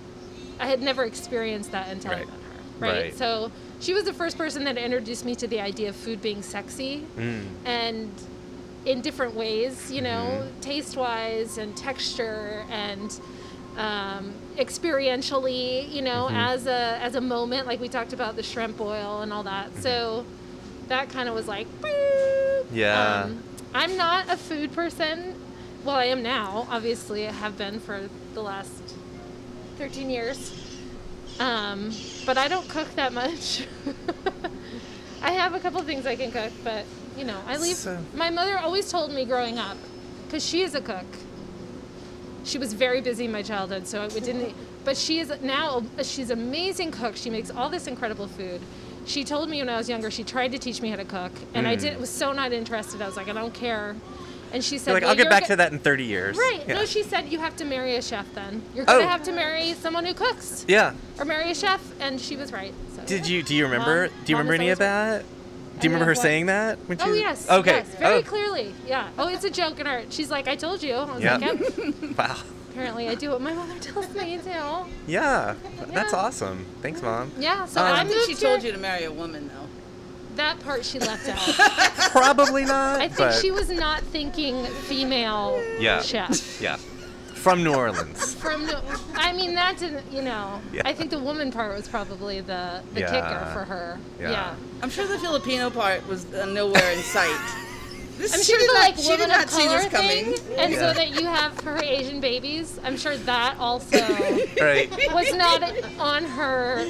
I 0.59 0.67
had 0.67 0.81
never 0.81 1.03
experienced 1.03 1.71
that 1.71 1.89
until 1.89 2.11
I 2.11 2.15
met 2.19 2.27
her. 2.27 2.33
Right? 2.79 2.91
Right. 3.03 3.15
So 3.17 3.51
she 3.79 3.93
was 3.93 4.03
the 4.03 4.13
first 4.13 4.37
person 4.37 4.63
that 4.65 4.77
introduced 4.77 5.25
me 5.25 5.35
to 5.35 5.47
the 5.47 5.61
idea 5.61 5.89
of 5.89 5.95
food 5.95 6.21
being 6.21 6.41
sexy 6.41 7.05
Mm. 7.17 7.45
and 7.65 8.11
in 8.85 9.01
different 9.01 9.33
ways, 9.35 9.91
you 9.91 10.01
know, 10.01 10.27
Mm-hmm. 10.43 10.59
taste 10.61 10.95
wise 10.97 11.57
and 11.57 11.75
texture 11.75 12.63
and 12.69 13.19
um, 13.77 14.33
experientially, 14.57 15.91
you 15.91 16.01
know, 16.01 16.25
Mm-hmm. 16.27 16.35
as 16.35 16.65
a 16.67 16.97
as 17.01 17.15
a 17.15 17.21
moment, 17.21 17.67
like 17.67 17.79
we 17.79 17.89
talked 17.89 18.13
about 18.13 18.35
the 18.35 18.43
shrimp 18.43 18.77
boil 18.77 19.21
and 19.21 19.33
all 19.33 19.43
that. 19.43 19.69
Mm-hmm. 19.71 19.81
So 19.81 20.25
that 20.87 21.09
kind 21.09 21.27
of 21.29 21.35
was 21.35 21.47
like, 21.47 21.67
boop. 21.81 22.65
Yeah. 22.71 23.23
Um, 23.25 23.43
I'm 23.73 23.97
not 23.97 24.29
a 24.29 24.37
food 24.37 24.71
person. 24.73 25.35
Well, 25.83 25.95
I 25.95 26.05
am 26.05 26.23
now. 26.23 26.67
Obviously, 26.69 27.27
I 27.27 27.31
have 27.31 27.57
been 27.57 27.79
for 27.79 28.07
the 28.33 28.41
last 28.41 28.71
13 29.77 30.09
years. 30.09 30.51
Um, 31.39 31.91
but 32.25 32.37
I 32.37 32.47
don't 32.47 32.67
cook 32.69 32.87
that 32.95 33.13
much. 33.13 33.67
I 35.21 35.31
have 35.31 35.53
a 35.53 35.59
couple 35.59 35.81
things 35.83 36.05
I 36.05 36.15
can 36.15 36.31
cook, 36.31 36.51
but 36.63 36.85
you 37.17 37.25
know, 37.25 37.39
I 37.47 37.57
leave. 37.57 37.75
So- 37.75 37.99
My 38.13 38.29
mother 38.29 38.57
always 38.57 38.89
told 38.91 39.11
me 39.11 39.25
growing 39.25 39.57
up, 39.57 39.77
because 40.25 40.45
she 40.45 40.61
is 40.61 40.75
a 40.75 40.81
cook. 40.81 41.05
She 42.43 42.57
was 42.57 42.73
very 42.73 43.01
busy 43.01 43.25
in 43.25 43.31
my 43.31 43.41
childhood, 43.41 43.87
so 43.87 44.03
it 44.03 44.23
didn't. 44.23 44.53
but 44.83 44.95
she 44.95 45.19
is 45.19 45.33
now 45.41 45.83
she's 46.03 46.29
an 46.29 46.39
amazing 46.39 46.91
cook. 46.91 47.15
She 47.15 47.29
makes 47.29 47.49
all 47.49 47.69
this 47.69 47.87
incredible 47.87 48.27
food. 48.27 48.61
She 49.07 49.23
told 49.23 49.49
me 49.49 49.59
when 49.59 49.69
I 49.69 49.77
was 49.77 49.89
younger 49.89 50.09
she 50.11 50.23
tried 50.23 50.51
to 50.51 50.59
teach 50.59 50.81
me 50.81 50.89
how 50.89 50.95
to 50.97 51.05
cook, 51.05 51.31
and 51.53 51.67
I 51.67 51.75
did 51.75 51.99
was 51.99 52.09
so 52.09 52.31
not 52.33 52.53
interested. 52.53 53.01
I 53.01 53.07
was 53.07 53.17
like, 53.17 53.27
I 53.27 53.33
don't 53.33 53.53
care. 53.53 53.95
And 54.55 54.63
she 54.63 54.77
said, 54.77 54.91
You're 54.91 54.95
like, 54.95 55.01
"Well, 55.03 55.09
I'll 55.09 55.15
get 55.17 55.29
back 55.29 55.43
go- 55.43 55.47
to 55.47 55.55
that 55.57 55.73
in 55.73 55.79
30 55.79 56.03
years. 56.05 56.37
Right. 56.37 56.63
Yeah. 56.65 56.75
No, 56.75 56.85
she 56.85 57.03
said 57.03 57.27
you 57.27 57.39
have 57.39 57.57
to 57.57 57.65
marry 57.65 57.97
a 57.97 58.01
chef 58.01 58.25
then. 58.33 58.61
You're 58.73 58.85
gonna 58.85 59.03
Oh. 59.03 59.07
have 59.07 59.21
to 59.23 59.33
marry 59.33 59.73
someone 59.73 60.05
who 60.05 60.13
cooks 60.13 60.63
yeah. 60.69 60.93
or 61.19 61.25
marry 61.25 61.51
a 61.51 61.55
chef, 61.55 61.81
and 61.99 62.21
she 62.21 62.37
was 62.37 62.53
right. 62.53 62.73
So, 62.95 63.01
Did 63.05 63.27
yeah. 63.27 63.35
you 63.35 63.43
do 63.43 63.53
you 63.53 63.65
remember 63.65 64.07
Mom- 64.07 64.23
do 64.23 64.31
you 64.31 64.37
remember 64.37 64.53
any 64.53 64.69
of 64.69 64.79
that? 64.79 65.11
right. 65.17 65.21
Do 65.21 65.25
you 65.25 65.79
Any 65.79 65.87
remember 65.89 66.05
her 66.05 66.11
what? 66.11 66.21
saying 66.21 66.45
that 66.45 66.77
when 66.87 66.97
she 66.97 67.03
Oh 67.03 67.11
yes. 67.13 67.49
Okay. 67.49 67.71
Yes, 67.79 67.87
very 67.99 68.19
oh. 68.19 68.23
clearly. 68.23 68.73
Yeah. 68.87 69.09
Oh, 69.19 69.27
it's 69.27 69.43
a 69.43 69.49
joke 69.49 69.77
in 69.81 69.87
art. 69.87 70.05
She's 70.13 70.31
like, 70.31 70.47
I 70.47 70.55
told 70.55 70.81
you. 70.81 70.93
I 70.93 71.03
was 71.15 71.21
Yeah. 71.21 71.35
like, 71.35 71.59
yep. 71.77 72.17
Wow. 72.17 72.37
Apparently, 72.71 73.09
I 73.09 73.15
do 73.15 73.31
what 73.31 73.41
my 73.41 73.51
mother 73.53 73.77
tells 73.79 74.07
me 74.15 74.37
to. 74.37 74.85
Yeah. 75.05 75.55
That's 75.87 76.13
awesome. 76.13 76.65
Thanks, 76.81 77.01
mom. 77.01 77.29
Yeah. 77.37 77.65
So 77.65 77.81
Um, 77.81 77.87
I 77.87 77.91
I 77.91 78.03
think 78.05 78.15
moved 78.15 78.29
she 78.29 78.35
told 78.35 78.63
you 78.63 78.71
to 78.71 78.77
marry 78.77 79.03
a 79.03 79.11
woman, 79.11 79.49
though. 79.49 79.67
That 80.35 80.59
part 80.61 80.83
she 80.85 80.99
left 80.99 81.27
out. 81.29 81.37
Probably 82.11 82.65
not. 82.65 82.99
I 83.01 83.07
think 83.07 83.17
but 83.17 83.33
she 83.41 83.51
was 83.51 83.69
not 83.69 84.01
thinking 84.03 84.65
female 84.65 85.61
Yeah. 85.79 86.01
chef. 86.01 86.59
Yeah. 86.61 86.77
From 87.33 87.63
New 87.63 87.73
Orleans. 87.75 88.33
From 88.35 88.65
no, 88.65 88.81
I 89.15 89.31
mean 89.31 89.53
that 89.55 89.77
didn't 89.77 90.11
you 90.11 90.21
know. 90.23 90.59
Yeah. 90.73 90.81
I 90.85 90.93
think 90.93 91.11
the 91.11 91.19
woman 91.19 91.51
part 91.51 91.75
was 91.75 91.87
probably 91.87 92.41
the 92.41 92.81
the 92.93 93.01
Yeah. 93.01 93.11
kicker 93.11 93.51
for 93.53 93.63
her. 93.65 93.99
Yeah. 94.19 94.31
Yeah. 94.31 94.55
I'm 94.81 94.89
sure 94.89 95.07
the 95.07 95.19
Filipino 95.19 95.69
part 95.69 96.05
was 96.07 96.25
uh, 96.33 96.45
nowhere 96.45 96.91
in 96.91 96.99
sight. 96.99 97.39
This, 98.17 98.33
I'm 98.33 98.41
sure 98.43 98.57
the 98.57 98.65
not, 98.67 98.75
like 98.75 98.97
woman 99.09 99.29
of 99.29 99.45
color 99.47 99.77
this 99.79 99.87
coming. 99.89 100.25
thing, 100.35 100.57
and 100.57 100.71
Yeah. 100.71 100.79
so 100.79 100.93
that 100.93 101.09
you 101.19 101.25
have 101.27 101.59
her 101.65 101.77
Asian 101.83 102.21
babies. 102.21 102.79
I'm 102.81 102.95
sure 102.95 103.17
that 103.17 103.57
also 103.59 103.97
right. 104.61 104.89
was 105.13 105.33
not 105.35 105.61
on 105.99 106.23
her 106.23 106.87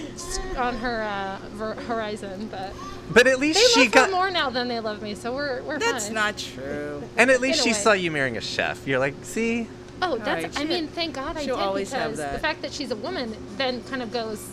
on 0.55 0.77
her 0.77 1.01
uh, 1.01 1.39
ver- 1.53 1.81
horizon, 1.87 2.47
but 2.51 2.71
But 3.11 3.27
at 3.27 3.39
least 3.39 3.59
they 3.59 3.81
she 3.81 3.83
love 3.85 3.91
got 3.91 4.09
her 4.09 4.15
more 4.15 4.31
now 4.31 4.49
than 4.49 4.67
they 4.67 4.79
love 4.79 5.01
me. 5.01 5.15
So 5.15 5.33
we're 5.33 5.61
we're 5.63 5.79
That's 5.79 6.05
fine. 6.07 6.15
not 6.15 6.37
true. 6.37 7.03
and 7.17 7.29
at 7.29 7.39
least 7.41 7.59
in 7.65 7.65
she 7.65 7.73
saw 7.73 7.93
you 7.93 8.11
marrying 8.11 8.37
a 8.37 8.41
chef. 8.41 8.85
You're 8.87 8.99
like, 8.99 9.13
see? 9.23 9.67
Oh, 10.01 10.17
that's. 10.17 10.43
right, 10.45 10.59
I 10.59 10.65
mean, 10.65 10.87
thank 10.87 11.15
God 11.15 11.37
I 11.37 11.45
she'll 11.45 11.55
did 11.55 11.63
always 11.63 11.91
have 11.93 12.11
because 12.11 12.31
the 12.33 12.39
fact 12.39 12.61
that 12.63 12.73
she's 12.73 12.91
a 12.91 12.95
woman 12.97 13.35
then 13.57 13.81
kind 13.83 14.01
of 14.01 14.11
goes, 14.11 14.45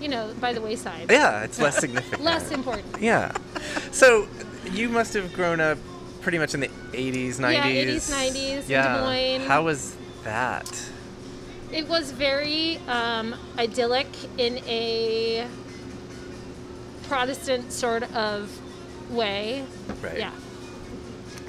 you 0.00 0.08
know, 0.08 0.32
by 0.40 0.52
the 0.54 0.60
wayside. 0.62 1.10
Yeah, 1.10 1.42
it's 1.42 1.58
less 1.60 1.76
significant. 1.80 2.22
Less 2.22 2.50
important. 2.50 2.86
Yeah. 3.00 3.32
So 3.92 4.26
you 4.72 4.88
must 4.88 5.12
have 5.14 5.32
grown 5.34 5.60
up 5.60 5.76
pretty 6.22 6.38
much 6.38 6.54
in 6.54 6.60
the 6.60 6.68
80s, 6.92 7.34
90s. 7.36 7.52
Yeah, 7.52 7.62
80s, 7.64 8.10
90s, 8.10 8.68
Yeah. 8.68 8.96
Des 8.96 9.02
Moines. 9.02 9.46
How 9.46 9.62
was 9.64 9.94
that? 10.24 10.88
It 11.70 11.86
was 11.86 12.10
very 12.12 12.78
um, 12.88 13.34
idyllic 13.58 14.08
in 14.38 14.58
a 14.66 15.46
Protestant 17.08 17.72
sort 17.72 18.02
of 18.14 18.50
way. 19.10 19.64
Right. 20.02 20.18
Yeah. 20.18 20.32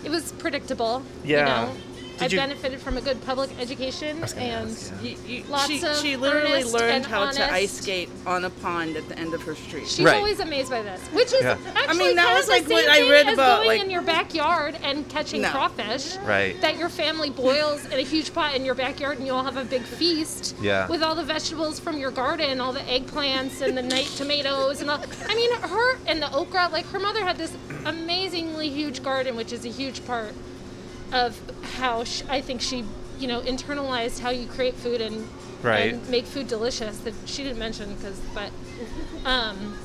It 0.04 0.10
was 0.10 0.32
predictable. 0.34 1.04
Yeah. 1.24 1.40
You 1.40 1.68
know, 1.68 1.82
Did 2.20 2.26
I 2.26 2.36
you- 2.36 2.38
benefited 2.50 2.80
from 2.82 2.98
a 2.98 3.02
good 3.02 3.24
public 3.26 3.50
education 3.60 4.18
I 4.18 4.22
was 4.22 4.34
gonna 4.34 4.46
and 4.46 4.70
ask, 4.70 4.94
yeah. 5.02 5.10
You, 5.10 5.18
you, 5.28 5.44
Lots 5.50 5.68
she, 5.68 5.84
of 5.86 5.98
she 5.98 6.16
literally 6.18 6.52
earnest 6.54 6.74
learned 6.74 6.92
and 6.92 7.06
how 7.06 7.32
to 7.32 7.52
ice 7.54 7.72
skate 7.82 8.10
on 8.26 8.46
a 8.46 8.50
pond 8.50 8.96
at 8.98 9.08
the 9.10 9.18
end 9.18 9.34
of 9.34 9.42
her 9.44 9.56
street. 9.56 9.88
She's 9.88 10.06
Right. 10.06 10.16
always 10.18 10.40
amazed 10.40 10.70
by 10.70 10.82
this, 10.82 11.02
which 11.14 11.34
is 11.34 11.44
Yeah. 11.44 11.58
actually 11.76 11.98
mean, 11.98 12.16
that 12.18 12.26
kind 12.26 12.36
was 12.38 12.46
of 12.46 12.50
like 12.50 12.66
the 12.66 12.74
what 12.74 12.86
same 12.86 13.06
I 13.06 13.10
read 13.10 13.28
as 13.28 13.34
about, 13.34 13.58
going 13.58 13.68
like- 13.68 13.82
in 13.84 13.90
your 13.90 14.02
backyard 14.02 14.78
and 14.84 15.08
catching 15.10 15.42
No. 15.42 15.50
crawfish. 15.52 16.16
Right. 16.26 16.60
That 16.62 16.78
your 16.78 16.90
family 16.90 17.30
boils 17.30 17.86
in 17.86 17.94
a 17.94 18.02
huge 18.04 18.34
pot 18.34 18.56
in 18.56 18.66
your 18.66 18.76
backyard, 18.76 19.18
and 19.18 19.26
you 19.26 19.34
all 19.34 19.44
have 19.44 19.58
a 19.58 19.66
big 19.66 19.84
feast. 19.84 20.56
Yeah. 20.62 20.88
With 20.88 21.02
all 21.04 21.16
the 21.16 21.24
vegetables 21.24 21.80
from 21.80 21.98
your 21.98 22.12
garden, 22.12 22.60
all 22.60 22.74
the 22.74 22.80
eggplants 22.82 23.62
and 23.62 23.78
the 23.78 23.82
night 23.82 24.08
tomatoes 24.18 24.82
and 24.82 24.90
all. 24.90 25.00
I 25.28 25.36
mean, 25.36 25.52
her 25.62 25.98
and 26.08 26.22
the 26.22 26.32
okra. 26.34 26.70
Like 26.72 26.86
her 26.92 27.00
mother 27.00 27.24
had 27.24 27.38
this 27.38 27.52
amazingly 27.86 28.70
huge 28.70 29.04
garden, 29.04 29.36
which 29.36 29.52
is 29.54 29.66
a 29.66 29.70
huge 29.70 30.06
part 30.06 30.34
of 31.12 31.40
how 31.78 32.04
sh 32.04 32.24
I 32.30 32.42
think 32.42 32.62
she, 32.62 32.84
you 33.20 33.28
know, 33.28 33.42
internalized 33.42 34.20
how 34.20 34.30
you 34.30 34.48
create 34.48 34.76
food 34.76 35.02
and 35.02 35.28
Right. 35.62 35.94
and 35.94 36.10
make 36.10 36.26
food 36.26 36.48
delicious. 36.48 36.98
That 37.00 37.14
she 37.26 37.44
didn't 37.44 37.60
mention 37.60 37.94
because, 37.96 38.18
but, 38.34 38.50
um, 39.26 39.78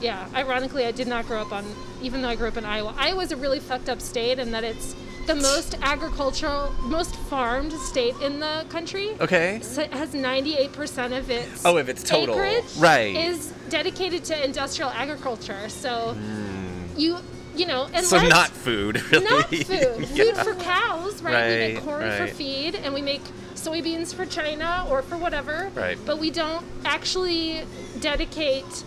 yeah. 0.00 0.26
Ironically, 0.34 0.86
I 0.86 0.90
did 0.92 1.06
not 1.06 1.26
grow 1.28 1.40
up 1.40 1.52
on, 1.52 1.64
even 2.02 2.20
though 2.22 2.28
I 2.28 2.34
grew 2.34 2.48
up 2.48 2.56
in 2.56 2.64
Iowa. 2.64 2.94
Iowa's 2.98 3.30
a 3.30 3.36
really 3.36 3.60
fucked 3.60 3.88
up 3.88 4.00
state, 4.00 4.38
in 4.40 4.50
that 4.50 4.64
it's 4.64 4.96
the 5.26 5.34
most 5.36 5.76
agricultural, 5.80 6.74
most 6.82 7.14
farmed 7.16 7.72
state 7.72 8.14
in 8.20 8.40
the 8.40 8.66
country. 8.68 9.10
Okay. 9.20 9.60
So 9.62 9.82
it 9.82 9.92
has 9.94 10.12
98% 10.14 11.16
of 11.16 11.30
its 11.30 11.64
Oh, 11.64 11.76
if 11.78 11.88
it's 11.88 12.02
total. 12.02 12.34
acreage 12.34 12.64
Right. 12.76 13.16
is 13.16 13.52
dedicated 13.70 14.24
to 14.24 14.44
industrial 14.44 14.90
agriculture. 14.90 15.68
So 15.68 16.16
you 16.96 17.18
you 17.56 17.66
know 17.66 17.88
and. 17.92 18.04
So 18.04 18.20
not 18.26 18.48
food, 18.48 19.02
really. 19.12 19.24
not 19.24 19.48
food. 19.48 20.06
Food 20.08 20.36
for 20.44 20.54
cows, 20.54 21.22
right? 21.22 21.48
We 21.48 21.56
make 21.56 21.74
Right, 21.76 21.84
corn 21.84 22.10
for 22.16 22.26
feed, 22.34 22.74
and 22.74 22.94
we 22.94 23.02
make 23.02 23.22
soybeans 23.54 24.14
for 24.14 24.26
China 24.26 24.86
or 24.88 25.02
for 25.02 25.16
whatever. 25.16 25.70
Right. 25.74 25.98
But 26.04 26.18
we 26.18 26.30
don't 26.30 26.64
actually 26.84 27.64
dedicate 28.00 28.84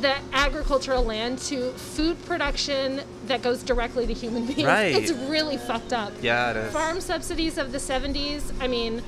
the 0.00 0.14
agricultural 0.32 1.04
land 1.04 1.38
to 1.38 1.70
food 1.72 2.22
production 2.24 3.02
that 3.26 3.40
goes 3.42 3.62
directly 3.62 4.06
to 4.06 4.12
human 4.12 4.46
beings. 4.46 4.64
Right. 4.64 4.94
It's 4.94 5.12
really 5.12 5.56
fucked 5.56 5.92
up. 5.92 6.12
Yeah, 6.20 6.50
it 6.50 6.56
is. 6.56 6.72
Farm 6.72 7.00
subsidies 7.00 7.56
of 7.56 7.70
the 7.72 7.78
70s, 7.78 8.52
I 8.60 8.66
mean, 8.66 9.02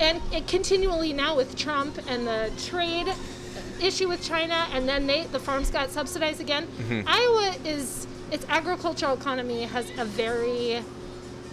and 0.00 0.20
it 0.32 0.48
continually 0.48 1.12
now 1.12 1.36
with 1.36 1.54
Trump 1.56 1.98
and 2.08 2.26
the 2.26 2.50
trade 2.66 3.12
issue 3.80 4.08
with 4.08 4.22
China, 4.22 4.66
and 4.72 4.88
then 4.88 5.06
they 5.06 5.24
the 5.24 5.38
farms 5.38 5.70
got 5.70 5.90
subsidized 5.90 6.40
again. 6.40 6.66
Mm-hmm. 6.66 7.02
Iowa 7.06 7.54
is 7.64 8.06
its 8.32 8.44
agricultural 8.48 9.14
economy 9.14 9.62
has 9.64 9.90
a 9.98 10.04
very 10.04 10.82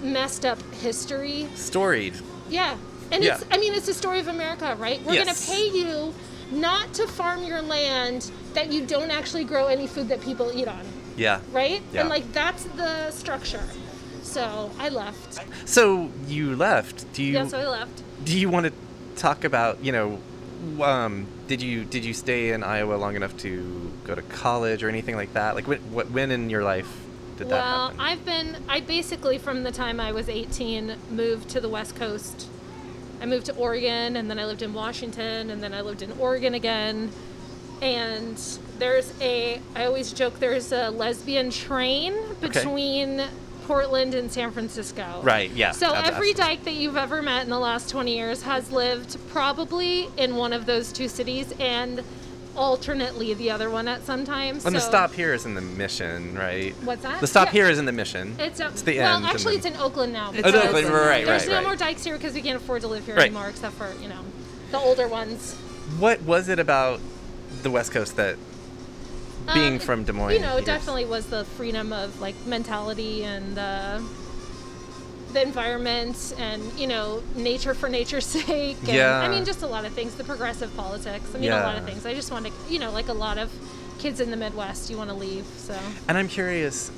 messed 0.02 0.46
up 0.46 0.62
history. 0.76 1.48
Storied. 1.56 2.14
Yeah, 2.50 2.76
and 3.12 3.24
Yeah. 3.24 3.36
it's 3.36 3.46
I 3.52 3.58
mean 3.58 3.74
it's 3.74 3.88
the 3.88 3.94
story 3.94 4.20
of 4.20 4.28
America, 4.28 4.76
right? 4.80 5.02
We're 5.06 5.14
Yes. 5.16 5.46
gonna 5.48 5.58
pay 5.58 5.70
you 5.70 6.14
not 6.52 6.94
to 6.94 7.08
farm 7.08 7.44
your 7.44 7.62
land 7.62 8.32
that 8.54 8.72
you 8.72 8.86
don't 8.86 9.12
actually 9.12 9.44
grow 9.44 9.68
any 9.68 9.88
food 9.88 10.08
that 10.10 10.22
people 10.22 10.52
eat 10.54 10.68
on, 10.68 10.82
Yeah. 11.18 11.40
right? 11.52 11.82
Yeah. 11.92 12.02
And 12.02 12.10
like 12.10 12.32
that's 12.32 12.64
the 12.76 13.12
structure. 13.12 13.64
So 14.24 14.72
I 14.80 14.90
left. 14.90 15.40
So 15.66 16.10
you 16.28 16.56
left. 16.56 17.12
Do 17.14 17.24
you 17.24 17.34
Yeah, 17.34 17.48
so 17.48 17.60
I 17.60 17.68
left. 17.68 18.02
do 18.24 18.38
you 18.38 18.50
want 18.50 18.66
to 18.68 18.74
talk 19.16 19.44
about, 19.44 19.84
you 19.84 19.92
know, 19.92 20.20
um, 20.82 21.28
did 21.48 21.62
you 21.62 21.86
did 21.86 22.04
you 22.06 22.14
stay 22.14 22.52
in 22.52 22.64
Iowa 22.64 22.96
long 22.96 23.16
enough 23.16 23.36
to 23.38 23.92
go 24.04 24.16
to 24.16 24.22
college 24.22 24.84
or 24.84 24.90
anything 24.90 25.16
like 25.16 25.34
that? 25.34 25.56
Like 25.56 25.68
when 25.68 25.80
what 25.92 26.10
when 26.12 26.32
in 26.32 26.50
your 26.50 26.64
life 26.64 26.92
did 27.38 27.50
that 27.50 27.64
well. 27.64 27.94
I've 28.00 28.26
been 28.26 28.58
I 28.68 28.82
basically 28.82 29.38
from 29.38 29.64
the 29.64 29.72
time 29.72 30.00
I 30.00 30.12
was 30.12 30.30
18 30.30 30.96
moved 31.12 31.50
to 31.50 31.62
the 31.62 31.70
West 31.70 31.96
Coast. 31.96 32.48
I 33.22 33.26
moved 33.26 33.48
to 33.48 33.56
Oregon 33.56 34.16
and 34.16 34.30
then 34.30 34.40
I 34.40 34.46
lived 34.46 34.62
in 34.62 34.74
Washington 34.74 35.50
and 35.50 35.62
then 35.62 35.74
I 35.74 35.82
lived 35.82 36.02
in 36.02 36.12
Oregon 36.14 36.54
again. 36.54 37.12
And 37.82 38.38
there's 38.80 39.14
a 39.22 39.62
I 39.76 39.86
always 39.86 40.12
joke 40.12 40.40
there's 40.40 40.72
a 40.72 40.90
lesbian 40.90 41.52
train 41.52 42.16
between 42.42 43.22
Portland 43.72 44.16
and 44.16 44.32
San 44.32 44.52
Francisco. 44.52 45.20
Right, 45.24 45.52
yeah, 45.52 45.72
So 45.72 45.88
ab- 45.88 46.06
every 46.06 46.30
absolutely. 46.30 46.34
dyke 46.36 46.64
that 46.64 46.74
you've 46.76 46.96
ever 46.96 47.22
met 47.22 47.44
in 47.44 47.50
the 47.50 47.60
last 47.60 47.90
20 47.90 48.16
years 48.16 48.42
has 48.44 48.72
lived 48.72 49.18
probably 49.30 50.08
in 50.16 50.38
one 50.38 50.54
of 50.54 50.66
those 50.66 50.94
two 50.94 51.10
cities 51.10 51.54
and 51.60 52.02
alternately 52.56 53.34
the 53.36 53.52
other 53.52 53.70
one 53.70 53.88
at 53.90 54.04
some 54.06 54.24
time. 54.26 54.60
and 54.66 54.74
the 54.76 54.80
stop 54.80 55.14
here 55.14 55.34
is 55.34 55.46
in 55.46 55.54
the 55.54 55.62
mission, 55.62 56.34
right? 56.36 56.74
What's 56.84 57.04
that? 57.04 57.20
The 57.20 57.28
stop 57.28 57.48
Yeah. 57.48 57.52
here 57.52 57.70
is 57.70 57.78
in 57.78 57.86
the 57.86 57.92
mission. 57.92 58.36
It's, 58.40 58.60
a, 58.62 58.70
the 58.70 58.98
well, 59.00 59.18
end. 59.18 59.26
and 59.26 59.34
actually, 59.36 59.58
it's 59.58 59.66
in 59.66 59.76
Oakland 59.76 60.14
now. 60.14 60.32
It's 60.34 60.48
Oh, 60.48 60.50
no, 60.52 60.58
Oakland 60.60 60.70
Oakland, 60.88 60.88
now. 60.88 61.08
right, 61.10 61.26
There's 61.26 61.42
right, 61.44 61.50
no 61.50 61.56
right. 61.58 61.66
more 61.66 61.76
dykes 61.76 62.04
here 62.06 62.16
because 62.16 62.34
we 62.34 62.42
can't 62.42 62.58
afford 62.58 62.82
to 62.82 62.88
live 62.88 63.06
here 63.06 63.16
Right. 63.16 63.26
anymore, 63.26 63.50
except 63.50 63.76
for 63.76 63.92
you 64.02 64.08
know, 64.08 64.22
the 64.72 64.80
older 64.80 65.08
ones. 65.10 65.54
What 66.00 66.22
was 66.24 66.48
it 66.50 66.58
about 66.58 67.00
the 67.64 67.70
West 67.70 67.92
Coast 67.92 68.16
that 68.16 68.38
being 69.54 69.74
Um, 69.74 69.80
from 69.80 70.04
Des 70.04 70.14
Moines? 70.14 70.34
You 70.34 70.40
know, 70.40 70.54
years- 70.56 70.66
definitely 70.66 71.06
was 71.06 71.26
the 71.28 71.46
freedom 71.46 71.94
of 71.94 72.20
like 72.22 72.36
mentality 72.46 73.24
and 73.24 73.58
uh, 73.58 74.00
the 75.34 75.42
environment 75.42 76.34
and 76.38 76.62
you 76.80 76.88
know 76.88 77.22
nature 77.36 77.74
for 77.74 77.90
nature's 77.90 78.26
sake. 78.42 78.78
And, 78.80 78.88
Yeah. 78.90 79.20
I 79.20 79.28
mean, 79.28 79.46
just 79.46 79.62
a 79.64 79.68
lot 79.68 79.86
of 79.86 79.94
things. 79.94 80.16
The 80.16 80.24
progressive 80.24 80.76
politics. 80.78 81.26
I 81.36 81.40
mean, 81.40 81.52
a 81.52 81.56
lot 81.62 81.78
of 81.78 81.86
things. 81.86 82.06
I 82.06 82.14
just 82.14 82.32
want 82.32 82.46
to, 82.48 82.52
you 82.70 82.80
know, 82.80 82.92
like 82.92 83.08
a 83.10 83.14
lot 83.14 83.38
of 83.38 83.52
kids 84.00 84.20
in 84.20 84.30
the 84.32 84.38
Midwest, 84.38 84.90
you 84.90 84.98
want 84.98 85.10
to 85.10 85.16
leave. 85.16 85.46
So. 85.58 85.78
And 86.08 86.18
I'm 86.18 86.28
curious. 86.28 86.92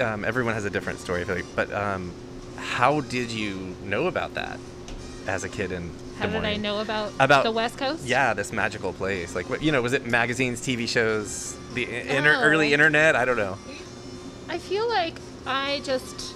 Um, 0.00 0.24
everyone 0.24 0.54
has 0.54 0.64
a 0.64 0.70
different 0.70 1.00
story, 1.00 1.20
I 1.20 1.24
feel 1.24 1.34
like, 1.36 1.44
but 1.54 1.70
um, 1.72 2.12
how 2.56 3.00
did 3.02 3.30
you 3.30 3.74
know 3.84 4.06
about 4.06 4.34
that 4.34 4.58
as 5.26 5.44
a 5.44 5.48
kid 5.50 5.70
in 5.72 5.90
How 6.22 6.28
Des 6.28 6.40
did 6.40 6.44
I 6.44 6.56
know 6.56 6.80
about, 6.80 7.12
About- 7.18 7.44
the 7.44 7.52
West 7.52 7.76
Coast? 7.78 8.04
Yeah, 8.04 8.34
this 8.34 8.52
magical 8.52 8.92
place. 8.92 9.34
Like, 9.34 9.50
what 9.50 9.62
you 9.62 9.72
know, 9.72 9.82
was 9.82 9.92
it 9.92 10.06
magazines, 10.06 10.60
TV 10.60 10.88
shows, 10.88 11.56
the 11.74 11.86
i- 11.86 12.16
inter- 12.16 12.36
Oh. 12.38 12.42
early 12.42 12.72
internet? 12.72 13.16
I 13.16 13.24
don't 13.24 13.36
know. 13.36 13.58
I 14.48 14.58
feel 14.58 14.88
like 14.88 15.14
I 15.46 15.80
just 15.84 16.34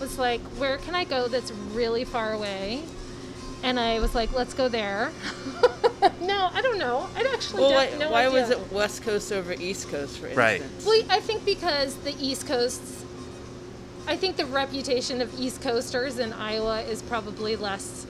was 0.00 0.18
like, 0.18 0.40
where 0.58 0.76
can 0.78 0.94
I 0.94 1.04
go 1.04 1.28
that's 1.28 1.52
really 1.72 2.04
far 2.04 2.32
away 2.32 2.82
and 3.62 3.80
I 3.80 3.98
was 4.00 4.14
like, 4.14 4.32
let's 4.34 4.52
go 4.52 4.68
there. 4.68 5.10
no, 6.20 6.50
I 6.52 6.60
don't 6.60 6.78
know. 6.78 7.08
I 7.16 7.20
actually 7.32 7.62
Well, 7.62 7.70
don't 7.70 7.92
why, 7.92 7.98
no 7.98 8.10
why 8.10 8.28
was 8.28 8.50
it 8.50 8.58
West 8.72 9.02
Coast 9.02 9.32
over 9.32 9.54
East 9.54 9.88
Coast, 9.88 10.18
for 10.18 10.26
Right. 10.28 10.60
instance? 10.60 10.84
Well, 10.84 11.02
I 11.08 11.20
think 11.20 11.44
because 11.46 11.94
the 11.96 12.14
East 12.20 12.46
Coast's 12.46 13.02
I 14.06 14.16
think 14.18 14.36
the 14.36 14.44
reputation 14.44 15.22
of 15.22 15.32
East 15.40 15.62
Coasters 15.62 16.18
in 16.18 16.34
Iowa 16.34 16.82
is 16.82 17.00
probably 17.00 17.56
less 17.56 18.03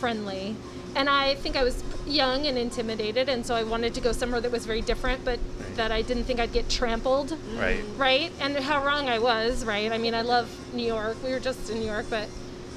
friendly. 0.00 0.56
And 0.96 1.08
I 1.08 1.36
think 1.36 1.54
I 1.56 1.62
was 1.62 1.84
young 2.06 2.46
and 2.46 2.58
intimidated, 2.58 3.28
and 3.28 3.46
so 3.46 3.54
I 3.54 3.62
wanted 3.62 3.94
to 3.94 4.00
go 4.00 4.10
somewhere 4.10 4.40
that 4.40 4.50
was 4.50 4.66
very 4.66 4.80
different, 4.80 5.24
but 5.24 5.38
that 5.76 5.92
I 5.92 6.02
didn't 6.02 6.24
think 6.24 6.40
I'd 6.40 6.52
get 6.52 6.68
trampled, 6.68 7.36
Right. 7.56 7.84
right? 7.96 8.32
And 8.40 8.56
how 8.56 8.84
wrong 8.84 9.08
I 9.08 9.20
was, 9.20 9.64
right? 9.64 9.92
I 9.92 9.98
mean, 9.98 10.14
I 10.14 10.22
love 10.22 10.48
New 10.74 10.82
York. 10.84 11.16
We 11.24 11.30
were 11.30 11.38
just 11.38 11.70
in 11.70 11.78
New 11.78 11.86
York, 11.86 12.06
but, 12.10 12.28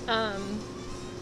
um, 0.08 0.60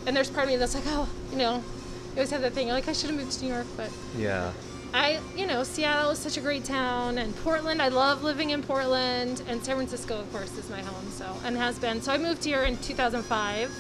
and 0.06 0.14
there's 0.18 0.30
part 0.30 0.46
of 0.46 0.50
me 0.52 0.58
that's 0.58 0.76
like, 0.76 0.84
oh, 0.88 1.08
you 1.32 1.38
know, 1.38 1.56
you 1.56 2.18
always 2.18 2.32
have 2.32 2.42
that 2.42 2.52
thing, 2.54 2.68
like, 2.68 2.90
I 2.90 2.94
should 2.94 3.10
have 3.12 3.18
moved 3.18 3.32
to 3.40 3.46
New 3.46 3.54
York, 3.54 3.68
but 3.78 3.90
Yeah. 4.18 4.52
I, 4.94 5.22
you 5.38 5.48
know, 5.48 5.64
Seattle 5.64 6.12
is 6.12 6.20
such 6.20 6.36
a 6.36 6.42
great 6.42 6.66
town, 6.66 7.18
and 7.20 7.34
Portland, 7.38 7.82
I 7.82 7.88
love 7.88 8.24
living 8.24 8.50
in 8.50 8.62
Portland, 8.62 9.42
and 9.48 9.64
San 9.64 9.78
Francisco, 9.78 10.20
of 10.20 10.30
course, 10.34 10.58
is 10.58 10.70
my 10.70 10.82
home, 10.82 11.10
so 11.18 11.26
and 11.46 11.56
has 11.56 11.80
been. 11.80 12.02
So 12.02 12.12
I 12.12 12.18
moved 12.18 12.44
here 12.44 12.64
in 12.64 12.76
2005, 12.80 13.72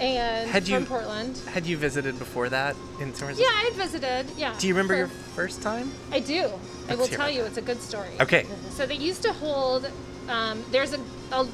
and 0.00 0.50
Had 0.50 0.66
you, 0.68 0.76
from 0.76 0.86
Portland. 0.86 1.38
Had 1.52 1.66
you 1.66 1.76
visited 1.76 2.18
before 2.18 2.48
that 2.48 2.74
in 3.00 3.12
Francisco? 3.12 3.42
Yeah, 3.50 3.56
I 3.58 3.64
had 3.64 3.74
visited. 3.74 4.26
Yeah. 4.36 4.54
Do 4.58 4.66
you 4.68 4.74
remember 4.74 4.94
for- 4.94 4.98
your 4.98 5.08
first 5.08 5.62
time? 5.62 5.92
I 6.10 6.20
do. 6.20 6.44
I 6.88 6.94
Let's 6.94 6.98
will 7.00 7.06
tell 7.08 7.30
you, 7.30 7.42
that. 7.42 7.48
it's 7.48 7.56
a 7.58 7.62
good 7.62 7.80
story. 7.80 8.08
Okay. 8.20 8.46
So 8.70 8.86
they 8.86 8.96
used 8.96 9.22
to 9.22 9.32
hold. 9.32 9.88
Um, 10.28 10.64
there's 10.70 10.94
a, 10.94 11.00
a 11.32 11.46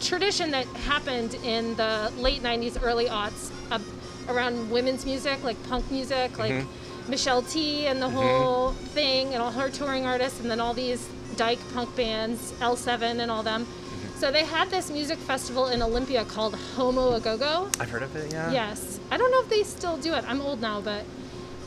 tradition 0.00 0.50
that 0.52 0.66
happened 0.66 1.34
in 1.44 1.74
the 1.76 2.12
late 2.18 2.42
'90s, 2.42 2.78
early 2.82 3.06
aughts, 3.06 3.50
uh, 3.70 3.78
around 4.28 4.70
women's 4.70 5.04
music, 5.06 5.42
like 5.44 5.60
punk 5.68 5.90
music, 5.90 6.38
like 6.38 6.52
Mm-hmm. 6.52 7.10
Michelle 7.10 7.42
Tea 7.42 7.86
and 7.86 8.02
the 8.02 8.08
whole 8.08 8.72
thing, 8.72 9.32
and 9.32 9.40
all 9.40 9.52
her 9.52 9.70
touring 9.70 10.06
artists, 10.06 10.40
and 10.40 10.50
then 10.50 10.58
all 10.58 10.74
these 10.74 11.08
dyke 11.36 11.60
punk 11.72 11.94
bands, 11.94 12.52
L7 12.60 13.20
and 13.20 13.30
all 13.30 13.44
them. 13.44 13.64
So 14.16 14.32
they 14.32 14.44
had 14.44 14.70
this 14.70 14.90
music 14.90 15.18
festival 15.18 15.66
in 15.68 15.82
Olympia 15.82 16.24
called 16.24 16.54
Homo 16.54 17.12
a 17.14 17.20
Go 17.20 17.36
Go. 17.36 17.68
I've 17.78 17.90
heard 17.90 18.02
of 18.02 18.16
it, 18.16 18.32
yeah. 18.32 18.50
Yes. 18.50 18.98
I 19.10 19.18
don't 19.18 19.30
know 19.30 19.40
if 19.40 19.50
they 19.50 19.62
still 19.62 19.98
do 19.98 20.14
it. 20.14 20.24
I'm 20.26 20.40
old 20.40 20.62
now, 20.62 20.80
but 20.80 21.04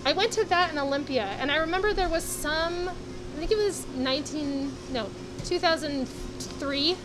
I 0.03 0.13
went 0.13 0.31
to 0.33 0.45
that 0.45 0.71
in 0.71 0.79
Olympia, 0.79 1.25
and 1.39 1.51
I 1.51 1.57
remember 1.57 1.93
there 1.93 2.09
was 2.09 2.23
some. 2.23 2.89
I 2.89 3.39
think 3.39 3.51
it 3.51 3.57
was 3.57 3.85
19 3.95 4.71
no 4.91 5.07
2003 5.45 6.97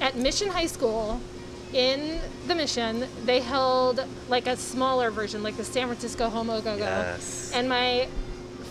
at 0.00 0.16
Mission 0.16 0.48
High 0.48 0.66
School 0.66 1.20
in 1.72 2.20
the 2.46 2.54
Mission. 2.54 3.08
They 3.24 3.40
held 3.40 4.06
like 4.28 4.46
a 4.46 4.56
smaller 4.56 5.10
version, 5.10 5.42
like 5.42 5.56
the 5.56 5.64
San 5.64 5.88
Francisco 5.88 6.28
Homo 6.30 6.60
Go 6.60 6.76
Go. 6.78 6.84
Yes. 6.84 7.50
And 7.52 7.68
my 7.68 8.06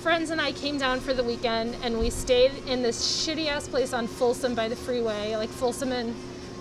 friends 0.04 0.30
and 0.32 0.42
I 0.42 0.52
came 0.52 0.78
down 0.78 1.00
for 1.00 1.13
the 1.13 1.24
weekend, 1.24 1.76
and 1.82 1.98
we 1.98 2.10
stayed 2.10 2.52
in 2.68 2.82
this 2.84 3.26
shitty 3.26 3.48
ass 3.48 3.68
place 3.70 3.94
on 3.94 4.06
Folsom 4.06 4.54
by 4.54 4.68
the 4.68 4.76
freeway, 4.76 5.36
like 5.38 5.50
Folsom 5.50 5.92
and 5.94 6.13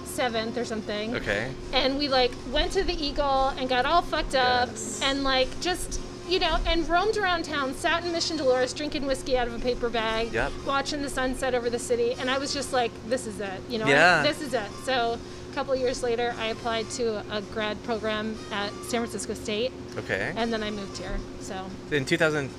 Seventh 0.04 0.58
or 0.58 0.64
something 0.66 1.16
Okay. 1.16 1.50
and 1.72 1.96
we 1.98 2.06
like 2.06 2.32
went 2.52 2.70
to 2.72 2.84
the 2.84 2.92
Eagle 2.92 3.48
and 3.56 3.66
got 3.66 3.86
all 3.86 4.02
fucked 4.02 4.34
up 4.34 4.68
Yes. 4.68 5.00
and 5.02 5.24
like 5.24 5.48
just 5.62 5.98
you 6.28 6.38
know 6.38 6.58
and 6.66 6.86
roamed 6.86 7.16
around 7.16 7.46
town, 7.46 7.72
sat 7.74 8.04
in 8.04 8.12
Mission 8.12 8.36
Dolores 8.36 8.74
drinking 8.74 9.06
whiskey 9.06 9.38
out 9.38 9.48
of 9.48 9.54
a 9.54 9.58
paper 9.58 9.88
bag, 9.88 10.30
Yep. 10.34 10.52
watching 10.66 11.00
the 11.00 11.08
sunset 11.08 11.54
over 11.54 11.70
the 11.70 11.78
city, 11.78 12.12
and 12.20 12.30
I 12.30 12.36
was 12.36 12.52
just 12.52 12.74
like, 12.74 12.90
this 13.08 13.26
is 13.26 13.40
it, 13.40 13.60
you 13.70 13.78
know, 13.78 13.86
Yeah. 13.86 14.22
this 14.22 14.42
is 14.42 14.52
it. 14.52 14.70
So 14.84 15.16
a 15.50 15.54
couple 15.54 15.74
years 15.74 16.02
later, 16.02 16.34
I 16.38 16.48
applied 16.48 16.90
to 16.90 17.22
a 17.34 17.40
grad 17.54 17.82
program 17.84 18.38
at 18.52 18.70
San 18.88 19.00
Francisco 19.00 19.32
State, 19.32 19.72
Okay. 19.96 20.34
and 20.36 20.52
then 20.52 20.62
I 20.62 20.70
moved 20.70 20.98
here. 20.98 21.18
So 21.40 21.54
in 21.90 22.04
2000. 22.04 22.50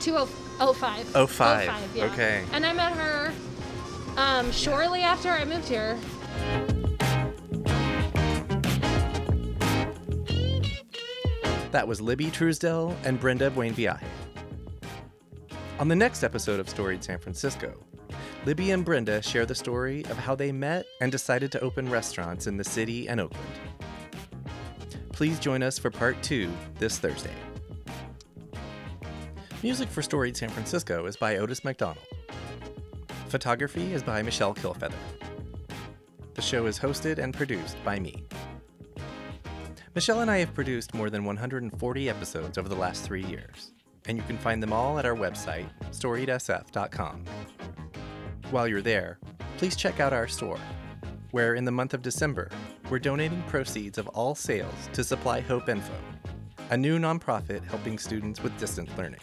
2005. 0.00 1.30
05, 1.30 1.96
yeah. 1.96 2.04
okay. 2.06 2.44
And 2.52 2.64
I 2.64 2.72
met 2.72 2.92
her 2.92 3.32
um, 4.16 4.50
shortly 4.52 5.02
after 5.02 5.30
I 5.30 5.44
moved 5.44 5.68
here. 5.68 5.98
That 11.70 11.86
was 11.86 12.00
Libby 12.00 12.26
Truesdell 12.26 12.96
and 13.04 13.20
Brenda 13.20 13.50
Buenviaje. 13.50 14.02
On 15.78 15.86
the 15.86 15.94
next 15.94 16.24
episode 16.24 16.58
of 16.58 16.68
Storied 16.68 17.04
San 17.04 17.18
Francisco, 17.18 17.74
Libby 18.46 18.70
and 18.70 18.84
Brenda 18.84 19.20
share 19.22 19.46
the 19.46 19.54
story 19.54 20.04
of 20.06 20.16
how 20.16 20.34
they 20.34 20.50
met 20.50 20.86
and 21.00 21.12
decided 21.12 21.52
to 21.52 21.60
open 21.60 21.88
restaurants 21.88 22.46
in 22.46 22.56
the 22.56 22.64
city 22.64 23.08
and 23.08 23.20
Oakland. 23.20 23.46
Please 25.12 25.38
join 25.38 25.62
us 25.62 25.78
for 25.78 25.90
part 25.90 26.20
two 26.22 26.50
this 26.78 26.98
Thursday. 26.98 27.34
Music 29.60 29.88
for 29.88 30.02
Storied 30.02 30.36
San 30.36 30.50
Francisco 30.50 31.06
is 31.06 31.16
by 31.16 31.38
Otis 31.38 31.64
McDonald. 31.64 32.06
Photography 33.26 33.92
is 33.92 34.04
by 34.04 34.22
Michelle 34.22 34.54
Kilfeather. 34.54 34.92
The 36.34 36.42
show 36.42 36.66
is 36.66 36.78
hosted 36.78 37.18
and 37.18 37.34
produced 37.34 37.76
by 37.84 37.98
me. 37.98 38.24
Michelle 39.96 40.20
and 40.20 40.30
I 40.30 40.38
have 40.38 40.54
produced 40.54 40.94
more 40.94 41.10
than 41.10 41.24
140 41.24 42.08
episodes 42.08 42.56
over 42.56 42.68
the 42.68 42.76
last 42.76 43.02
three 43.02 43.24
years, 43.24 43.72
and 44.06 44.16
you 44.16 44.22
can 44.22 44.38
find 44.38 44.62
them 44.62 44.72
all 44.72 44.96
at 44.96 45.04
our 45.04 45.16
website, 45.16 45.66
storiedsf.com. 45.90 47.24
While 48.52 48.68
you're 48.68 48.80
there, 48.80 49.18
please 49.56 49.74
check 49.74 49.98
out 49.98 50.12
our 50.12 50.28
store, 50.28 50.60
where 51.32 51.56
in 51.56 51.64
the 51.64 51.72
month 51.72 51.94
of 51.94 52.02
December, 52.02 52.48
we're 52.90 53.00
donating 53.00 53.42
proceeds 53.48 53.98
of 53.98 54.06
all 54.10 54.36
sales 54.36 54.88
to 54.92 55.02
Supply 55.02 55.40
Hope 55.40 55.68
Info, 55.68 55.94
a 56.70 56.76
new 56.76 57.00
nonprofit 57.00 57.64
helping 57.64 57.98
students 57.98 58.40
with 58.40 58.56
distance 58.56 58.96
learning. 58.96 59.18